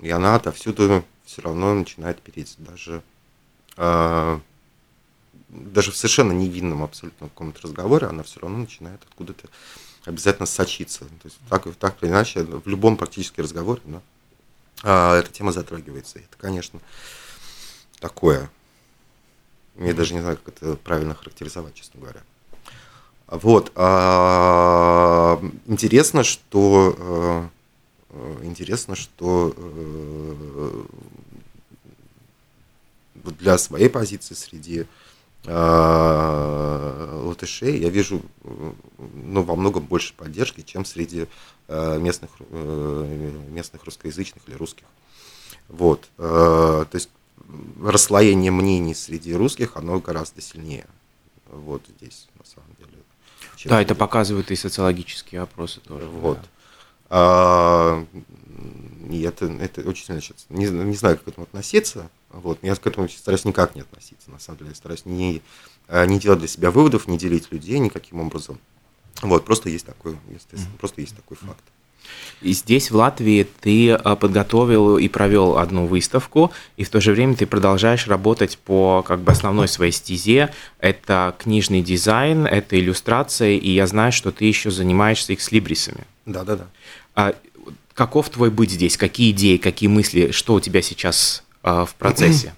и 0.00 0.10
она 0.10 0.34
отовсюду 0.34 1.04
все 1.24 1.42
равно 1.42 1.74
начинает 1.74 2.20
переть 2.20 2.56
даже 2.58 3.02
даже 5.50 5.90
в 5.90 5.96
совершенно 5.96 6.32
невинном 6.32 6.82
абсолютно 6.82 7.28
каком-то 7.28 7.62
разговоре, 7.62 8.06
она 8.06 8.22
все 8.22 8.40
равно 8.40 8.58
начинает 8.58 9.00
откуда-то 9.08 9.48
обязательно 10.04 10.46
сочиться. 10.46 11.00
То 11.00 11.24
есть 11.24 11.38
так, 11.48 11.66
так 11.76 12.02
или 12.02 12.10
иначе, 12.10 12.42
в 12.44 12.66
любом 12.66 12.96
практически 12.96 13.40
разговоре 13.40 13.80
да, 13.84 14.00
а, 14.82 15.18
эта 15.18 15.30
тема 15.30 15.52
затрагивается. 15.52 16.18
Это, 16.18 16.36
конечно, 16.38 16.80
такое. 17.98 18.50
Я 19.76 19.94
даже 19.94 20.14
не 20.14 20.20
знаю, 20.20 20.38
как 20.38 20.54
это 20.54 20.76
правильно 20.76 21.14
характеризовать, 21.14 21.74
честно 21.74 22.00
говоря. 22.00 22.20
Вот. 23.26 23.72
А, 23.76 25.40
интересно, 25.66 26.24
что 26.24 27.48
э, 28.10 28.38
интересно, 28.42 28.96
что 28.96 29.54
э, 29.56 30.84
для 33.38 33.56
своей 33.58 33.88
позиции 33.88 34.34
среди 34.34 34.86
латышей 37.30 37.78
я 37.78 37.88
вижу 37.88 38.22
ну, 38.42 39.42
во 39.42 39.56
многом 39.56 39.84
больше 39.84 40.12
поддержки, 40.14 40.60
чем 40.60 40.84
среди 40.84 41.26
э, 41.68 41.98
местных, 41.98 42.30
э, 42.50 43.40
местных 43.48 43.84
русскоязычных 43.84 44.42
или 44.48 44.54
русских. 44.54 44.84
Вот. 45.68 46.08
То 46.16 46.88
есть 46.92 47.10
расслоение 47.80 48.50
мнений 48.50 48.94
среди 48.94 49.34
русских, 49.34 49.76
оно 49.76 50.00
гораздо 50.00 50.40
сильнее. 50.40 50.86
Вот 51.46 51.82
здесь, 51.96 52.28
на 52.38 52.44
самом 52.44 52.70
деле. 52.78 52.90
Да, 53.64 53.80
это 53.80 53.94
показывают 53.94 54.50
и 54.50 54.56
социологические 54.56 55.42
опросы 55.42 55.80
тоже. 55.80 56.06
Вот. 56.06 56.38
Да. 56.40 56.48
А, 57.10 58.06
и 59.10 59.22
это, 59.22 59.46
это 59.46 59.80
очень 59.88 60.06
сильно 60.06 60.20
сейчас. 60.20 60.46
Не, 60.48 60.66
не 60.66 60.96
знаю, 60.96 61.16
как 61.16 61.24
к 61.24 61.28
этому 61.28 61.44
относиться. 61.44 62.10
Вот. 62.30 62.58
Я 62.62 62.74
к 62.74 62.86
этому 62.86 63.08
стараюсь 63.08 63.44
никак 63.44 63.74
не 63.74 63.80
относиться. 63.80 64.30
На 64.30 64.38
самом 64.38 64.58
деле, 64.58 64.70
я 64.70 64.76
стараюсь 64.76 65.04
не, 65.04 65.42
э, 65.88 66.06
не 66.06 66.18
делать 66.18 66.38
для 66.38 66.48
себя 66.48 66.70
выводов, 66.70 67.08
не 67.08 67.18
делить 67.18 67.50
людей 67.50 67.78
никаким 67.78 68.20
образом. 68.20 68.58
Вот, 69.22 69.44
просто 69.44 69.68
есть 69.68 69.84
такой, 69.84 70.16
естественно, 70.32 70.76
просто 70.78 71.00
есть 71.00 71.14
такой 71.14 71.36
факт. 71.36 71.62
И 72.40 72.52
здесь, 72.52 72.90
в 72.90 72.96
Латвии, 72.96 73.46
ты 73.60 73.90
э, 73.90 74.16
подготовил 74.16 74.96
и 74.96 75.08
провел 75.08 75.58
одну 75.58 75.86
выставку, 75.86 76.52
и 76.76 76.84
в 76.84 76.90
то 76.90 77.00
же 77.00 77.12
время 77.12 77.36
ты 77.36 77.46
продолжаешь 77.46 78.06
работать 78.06 78.58
по 78.58 79.04
как 79.06 79.20
бы 79.20 79.32
основной 79.32 79.68
своей 79.68 79.92
стезе. 79.92 80.52
Это 80.78 81.34
книжный 81.38 81.82
дизайн, 81.82 82.46
это 82.46 82.78
иллюстрация, 82.80 83.50
и 83.50 83.70
я 83.70 83.86
знаю, 83.86 84.12
что 84.12 84.32
ты 84.32 84.46
еще 84.46 84.70
занимаешься 84.70 85.34
экслибрисами. 85.34 86.06
Да, 86.24 86.44
да, 86.44 86.56
да. 86.56 87.34
А, 88.00 88.06
каков 88.06 88.30
твой 88.30 88.50
быть 88.50 88.70
здесь? 88.70 88.96
Какие 88.96 89.32
идеи, 89.32 89.58
какие 89.58 89.88
мысли, 89.88 90.30
что 90.30 90.54
у 90.54 90.60
тебя 90.60 90.80
сейчас 90.80 91.44
а, 91.62 91.84
в 91.84 91.94
процессе? 91.94 92.54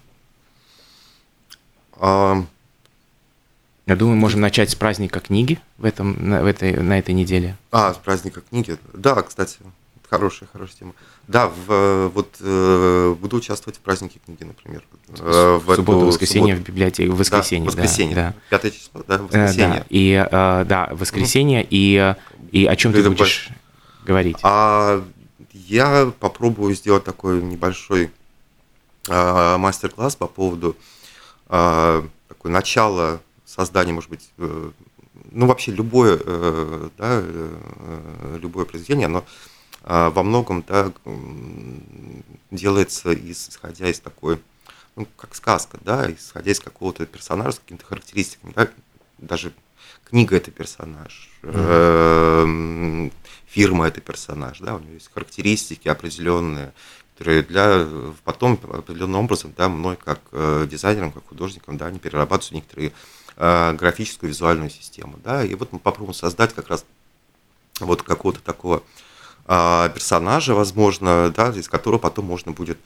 Я 2.00 2.46
думаю, 3.96 4.16
можем 4.16 4.40
начать 4.40 4.70
с 4.70 4.76
праздника 4.76 5.18
книги 5.18 5.58
в 5.78 5.84
этом, 5.84 6.16
на, 6.28 6.42
в 6.42 6.46
этой, 6.46 6.76
на 6.76 6.96
этой 6.96 7.12
неделе. 7.12 7.56
А, 7.72 7.92
с 7.92 7.96
праздника 7.96 8.40
книги. 8.48 8.76
Да, 8.94 9.20
кстати, 9.22 9.58
хорошая, 10.08 10.48
хорошая 10.52 10.76
тема. 10.76 10.92
Да, 11.26 11.48
в, 11.48 12.12
вот 12.14 12.36
э, 12.38 13.16
буду 13.20 13.38
участвовать 13.38 13.78
в 13.78 13.80
празднике 13.80 14.20
книги, 14.24 14.44
например. 14.44 14.84
Э, 15.18 15.60
в 15.64 15.74
субботу, 15.74 16.06
воскресенье 16.06 16.54
субботу. 16.54 16.70
в 16.70 16.74
библиотеке, 16.74 17.10
в 17.10 17.16
воскресенье. 17.16 17.68
Да, 17.68 17.76
воскресенье, 17.76 18.14
да. 18.14 18.34
Пятое 18.48 18.70
число, 18.70 19.02
да, 19.08 19.18
воскресенье. 19.18 19.80
Да, 19.80 19.86
и, 19.90 20.24
э, 20.30 20.64
да, 20.64 20.88
воскресенье, 20.92 21.66
и, 21.68 22.14
и 22.52 22.66
о 22.66 22.76
чем 22.76 22.92
ты 22.92 23.02
будешь 23.10 23.48
говорить? 24.04 24.36
А, 24.42 25.04
я 25.72 26.12
попробую 26.20 26.74
сделать 26.74 27.04
такой 27.04 27.42
небольшой 27.42 28.10
а, 29.08 29.56
мастер-класс 29.56 30.16
по 30.16 30.26
поводу 30.26 30.76
а, 31.48 32.06
такой 32.28 32.50
начала 32.50 33.22
создания, 33.46 33.92
может 33.92 34.10
быть, 34.10 34.30
э, 34.38 34.70
ну 35.30 35.46
вообще 35.46 35.72
любое, 35.72 36.18
э, 36.22 36.88
да, 36.96 37.20
э, 37.22 38.38
любое 38.40 38.64
произведение, 38.64 39.06
оно 39.06 39.24
а, 39.82 40.10
во 40.10 40.22
многом 40.22 40.64
да, 40.66 40.92
делается 42.50 43.14
исходя 43.14 43.88
из 43.88 44.00
такой, 44.00 44.40
ну, 44.96 45.06
как 45.16 45.34
сказка, 45.34 45.78
да, 45.82 46.10
исходя 46.10 46.52
из 46.52 46.60
какого-то 46.60 47.06
персонажа 47.06 47.56
с 47.56 47.58
какими-то 47.58 47.86
характеристиками, 47.86 48.52
да, 48.54 48.68
даже 49.18 49.52
книга 50.12 50.36
это 50.36 50.50
персонаж, 50.50 51.30
mm-hmm. 51.40 53.10
фирма 53.46 53.86
это 53.86 54.02
персонаж, 54.02 54.58
да, 54.60 54.74
у 54.74 54.78
него 54.78 54.92
есть 54.92 55.10
характеристики 55.10 55.88
определенные, 55.88 56.74
которые 57.16 57.42
для 57.42 57.88
потом 58.22 58.60
определенным 58.62 59.24
образом, 59.24 59.54
да, 59.56 59.70
мной 59.70 59.96
как 59.96 60.20
э, 60.32 60.66
дизайнером, 60.70 61.12
как 61.12 61.26
художником, 61.26 61.78
да, 61.78 61.86
они 61.86 61.98
перерабатываются 61.98 62.54
некоторые 62.54 62.92
э, 63.38 63.72
графическую 63.72 64.28
визуальную 64.28 64.68
систему, 64.68 65.18
да, 65.24 65.42
и 65.42 65.54
вот 65.54 65.72
мы 65.72 65.78
попробуем 65.78 66.12
создать 66.12 66.52
как 66.52 66.68
раз 66.68 66.84
вот 67.80 68.02
какого-то 68.02 68.42
такого 68.42 68.82
э, 69.46 69.90
персонажа, 69.94 70.54
возможно, 70.54 71.32
да, 71.34 71.48
из 71.52 71.70
которого 71.70 71.98
потом 71.98 72.26
можно 72.26 72.52
будет 72.52 72.76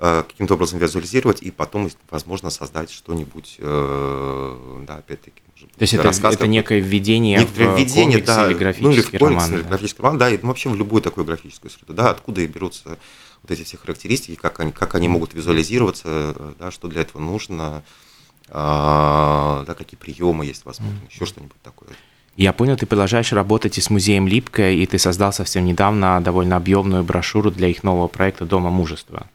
каким-то 0.00 0.54
образом 0.54 0.78
визуализировать 0.78 1.42
и 1.42 1.50
потом, 1.50 1.90
возможно, 2.10 2.48
создать 2.48 2.90
что-нибудь, 2.90 3.56
э, 3.58 4.84
да, 4.86 4.96
опять-таки, 4.96 5.42
то 5.60 5.82
есть 5.82 5.92
это, 5.92 6.04
рассказ, 6.04 6.34
это 6.36 6.46
некое 6.46 6.80
введение 6.80 7.38
некоторое 7.38 7.74
в 7.74 7.78
введение, 7.78 8.12
комикс 8.12 8.26
да, 8.26 8.46
или 8.46 8.54
графический 8.54 9.18
ну, 9.20 9.26
или 9.26 9.34
роман. 9.34 9.52
Или 9.52 9.62
да. 9.62 9.68
графический 9.68 10.02
роман, 10.02 10.18
да, 10.18 10.30
и 10.30 10.38
вообще 10.38 10.70
в 10.70 10.76
любую 10.76 11.02
такую 11.02 11.26
графическую 11.26 11.70
среду, 11.70 11.92
да, 11.92 12.10
откуда 12.10 12.40
и 12.40 12.46
берутся 12.46 12.98
вот 13.42 13.50
эти 13.50 13.62
все 13.62 13.76
характеристики, 13.76 14.36
как 14.36 14.60
они, 14.60 14.72
как 14.72 14.94
они 14.94 15.08
могут 15.08 15.34
визуализироваться, 15.34 16.54
да, 16.58 16.70
что 16.70 16.88
для 16.88 17.02
этого 17.02 17.20
нужно, 17.20 17.82
а, 18.48 19.64
да, 19.66 19.74
какие 19.74 19.98
приемы 19.98 20.46
есть, 20.46 20.64
возможно, 20.64 20.96
mm. 20.96 21.12
еще 21.12 21.26
что-нибудь 21.26 21.60
такое. 21.62 21.90
Я 22.36 22.54
понял, 22.54 22.76
ты 22.78 22.86
продолжаешь 22.86 23.32
работать 23.32 23.76
и 23.76 23.82
с 23.82 23.90
музеем 23.90 24.26
Липкая, 24.26 24.72
и 24.72 24.86
ты 24.86 24.98
создал 24.98 25.32
совсем 25.32 25.66
недавно 25.66 26.22
довольно 26.22 26.56
объемную 26.56 27.04
брошюру 27.04 27.50
для 27.50 27.68
их 27.68 27.82
нового 27.82 28.08
проекта 28.08 28.46
«Дома 28.46 28.70
мужества». 28.70 29.26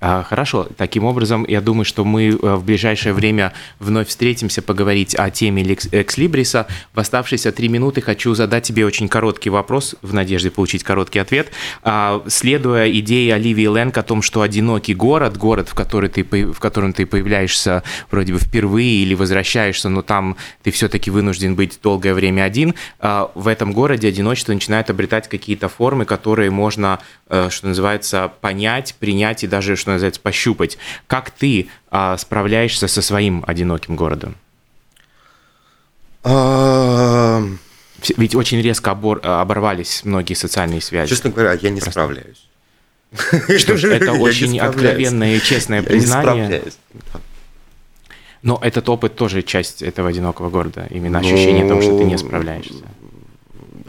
А, 0.00 0.22
хорошо, 0.22 0.68
таким 0.76 1.04
образом, 1.04 1.46
я 1.48 1.62
думаю, 1.62 1.86
что 1.86 2.04
мы 2.04 2.28
э, 2.28 2.32
в 2.34 2.64
ближайшее 2.64 3.14
время 3.14 3.54
вновь 3.78 4.08
встретимся 4.08 4.60
поговорить 4.60 5.14
о 5.14 5.30
теме 5.30 5.62
Экслибриса. 5.62 6.66
В 6.92 7.00
оставшиеся 7.00 7.52
три 7.52 7.68
минуты 7.68 8.02
хочу 8.02 8.34
задать 8.34 8.64
тебе 8.64 8.84
очень 8.84 9.08
короткий 9.08 9.48
вопрос, 9.48 9.94
в 10.02 10.12
надежде 10.12 10.50
получить 10.50 10.84
короткий 10.84 11.20
ответ. 11.20 11.52
А, 11.82 12.22
следуя 12.26 12.90
идее 12.90 13.34
Оливии 13.34 13.66
Лэнг 13.66 13.96
о 13.96 14.02
том, 14.02 14.20
что 14.20 14.42
одинокий 14.42 14.94
город, 14.94 15.38
город, 15.38 15.70
в, 15.70 15.74
который 15.74 16.10
ты, 16.10 16.22
в 16.22 16.60
котором 16.60 16.92
ты 16.92 17.06
появляешься 17.06 17.82
вроде 18.10 18.34
бы 18.34 18.38
впервые 18.38 19.02
или 19.02 19.14
возвращаешься, 19.14 19.88
но 19.88 20.02
там 20.02 20.36
ты 20.62 20.70
все-таки 20.70 21.10
вынужден 21.10 21.54
быть 21.54 21.78
долгое 21.82 22.12
время 22.12 22.42
один, 22.42 22.74
а, 23.00 23.30
в 23.34 23.48
этом 23.48 23.72
городе 23.72 24.08
одиночество 24.08 24.52
начинает 24.52 24.90
обретать 24.90 25.28
какие-то 25.28 25.70
формы, 25.70 26.04
которые 26.04 26.50
можно, 26.50 26.98
э, 27.30 27.48
что 27.50 27.68
называется, 27.68 28.30
понять, 28.42 28.96
принять 28.98 29.44
и 29.44 29.46
даже, 29.46 29.76
что 29.76 29.93
называется, 29.94 30.20
пощупать. 30.20 30.78
Как 31.06 31.30
ты 31.30 31.68
а, 31.90 32.16
справляешься 32.16 32.88
со 32.88 33.02
своим 33.02 33.44
одиноким 33.46 33.96
городом? 33.96 34.36
Ведь 38.16 38.34
очень 38.34 38.60
резко 38.60 38.90
обор, 38.90 39.20
оборвались 39.22 40.04
многие 40.04 40.34
социальные 40.34 40.80
связи. 40.80 41.10
Честно 41.10 41.30
говоря, 41.30 41.58
я 41.60 41.70
не 41.70 41.80
Просто. 41.80 41.90
справляюсь. 41.90 42.48
Что 43.60 43.76
ж, 43.76 43.84
это 43.84 44.12
очень 44.12 44.58
откровенное 44.58 45.36
и 45.36 45.40
честное 45.40 45.82
признание. 45.82 46.62
Но 48.42 48.58
этот 48.62 48.88
опыт 48.90 49.16
тоже 49.16 49.42
часть 49.42 49.80
этого 49.82 50.10
одинокого 50.10 50.50
города. 50.50 50.86
Именно 50.90 51.20
ощущение 51.20 51.66
того, 51.66 51.80
что 51.80 51.96
ты 51.98 52.04
не 52.04 52.18
справляешься. 52.18 52.84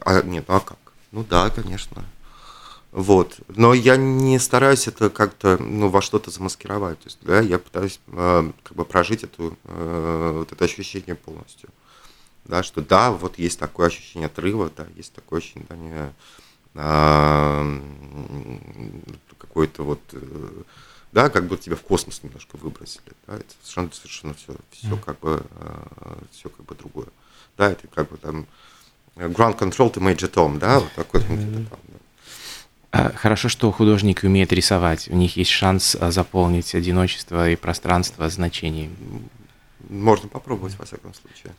А, 0.06 0.22
нет, 0.22 0.46
ну 0.48 0.56
а 0.56 0.60
как? 0.62 0.78
Ну 1.12 1.26
да, 1.30 1.50
конечно. 1.50 2.06
Вот. 2.96 3.40
Но 3.50 3.74
я 3.74 3.98
не 3.98 4.40
стараюсь 4.40 4.88
это 4.88 5.10
как-то 5.10 5.58
ну, 5.62 5.90
во 5.90 6.02
что-то 6.02 6.32
замаскировать. 6.32 6.98
То 7.00 7.08
есть, 7.08 7.18
да, 7.24 7.42
я 7.42 7.60
пытаюсь 7.60 8.00
э, 8.08 8.52
как 8.64 8.78
бы 8.78 8.86
прожить 8.86 9.26
эту, 9.26 9.58
э, 9.66 10.32
вот 10.38 10.54
это 10.54 10.64
ощущение 10.64 11.16
полностью. 11.16 11.68
Да, 12.46 12.64
что 12.64 12.80
да, 12.80 13.12
вот 13.12 13.38
есть 13.38 13.60
такое 13.60 13.88
ощущение 13.88 14.28
отрыва, 14.28 14.72
да, 14.74 14.88
есть 14.96 15.12
такое 15.12 15.40
ощущение, 15.40 15.66
да, 15.68 15.76
не, 15.76 16.14
э, 16.76 17.80
какой-то 19.40 19.84
вот, 19.84 20.00
э, 20.14 20.64
да, 21.12 21.30
как 21.30 21.48
будто 21.48 21.64
тебя 21.64 21.76
в 21.76 21.82
космос 21.82 22.24
немножко 22.24 22.56
выбросили. 22.56 23.12
Да, 23.28 23.36
это 23.36 23.54
совершенно, 23.62 23.92
совершенно 23.92 24.34
все, 24.36 24.56
все 24.72 24.96
как 24.96 25.20
бы, 25.20 25.44
э, 25.60 26.16
все 26.32 26.48
как 26.48 26.66
бы 26.66 26.76
другое. 26.76 27.08
Да, 27.58 27.70
это 27.72 27.90
как 27.90 28.10
бы 28.10 28.16
там 28.16 28.48
ground 29.18 29.60
control 29.60 29.92
to 29.92 29.96
Major 29.96 30.32
Tom, 30.32 30.60
да, 30.60 30.80
вот 30.80 30.94
такой 30.94 31.20
mm-hmm. 31.20 31.68
там, 31.68 31.80
а, 31.82 32.05
хорошо, 33.16 33.50
что 33.50 33.72
художники 33.72 34.26
умеют 34.26 34.54
рисовать. 34.54 35.08
У 35.10 35.16
них 35.16 35.38
есть 35.38 35.52
шанс 35.52 35.96
а, 36.00 36.12
заполнить 36.12 36.76
одиночество 36.76 37.50
и 37.50 37.56
пространство 37.56 38.30
значений. 38.30 38.90
Можно 39.90 40.30
попробовать, 40.30 40.78
во 40.78 40.86
всяком 40.86 41.14
случае. 41.14 41.54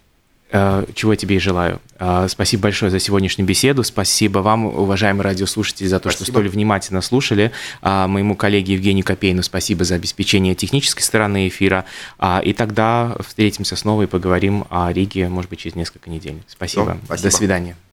А, 0.53 0.85
чего 0.95 1.13
я 1.13 1.17
тебе 1.17 1.37
и 1.37 1.39
желаю. 1.39 1.81
Спасибо 2.29 2.65
большое 2.65 2.91
за 2.91 2.99
сегодняшнюю 2.99 3.47
беседу. 3.47 3.83
Спасибо 3.83 4.39
вам, 4.39 4.67
уважаемые 4.67 5.25
радиослушатели, 5.25 5.87
за 5.87 5.99
то, 5.99 6.11
спасибо. 6.11 6.25
что 6.25 6.33
столь 6.33 6.49
внимательно 6.49 7.01
слушали. 7.01 7.53
Моему 7.83 8.37
коллеге 8.37 8.75
Евгению 8.75 9.05
Копейну 9.05 9.43
спасибо 9.43 9.85
за 9.85 9.97
обеспечение 9.97 10.55
технической 10.55 11.03
стороны 11.03 11.49
эфира. 11.49 11.85
И 12.45 12.53
тогда 12.53 13.17
встретимся 13.27 13.77
снова 13.77 14.03
и 14.03 14.07
поговорим 14.07 14.67
о 14.71 14.93
Риге, 14.93 15.29
может 15.29 15.51
быть, 15.51 15.61
через 15.61 15.75
несколько 15.75 16.11
недель. 16.11 16.43
Спасибо. 16.47 16.99
спасибо. 17.07 17.31
До 17.31 17.37
свидания. 17.37 17.77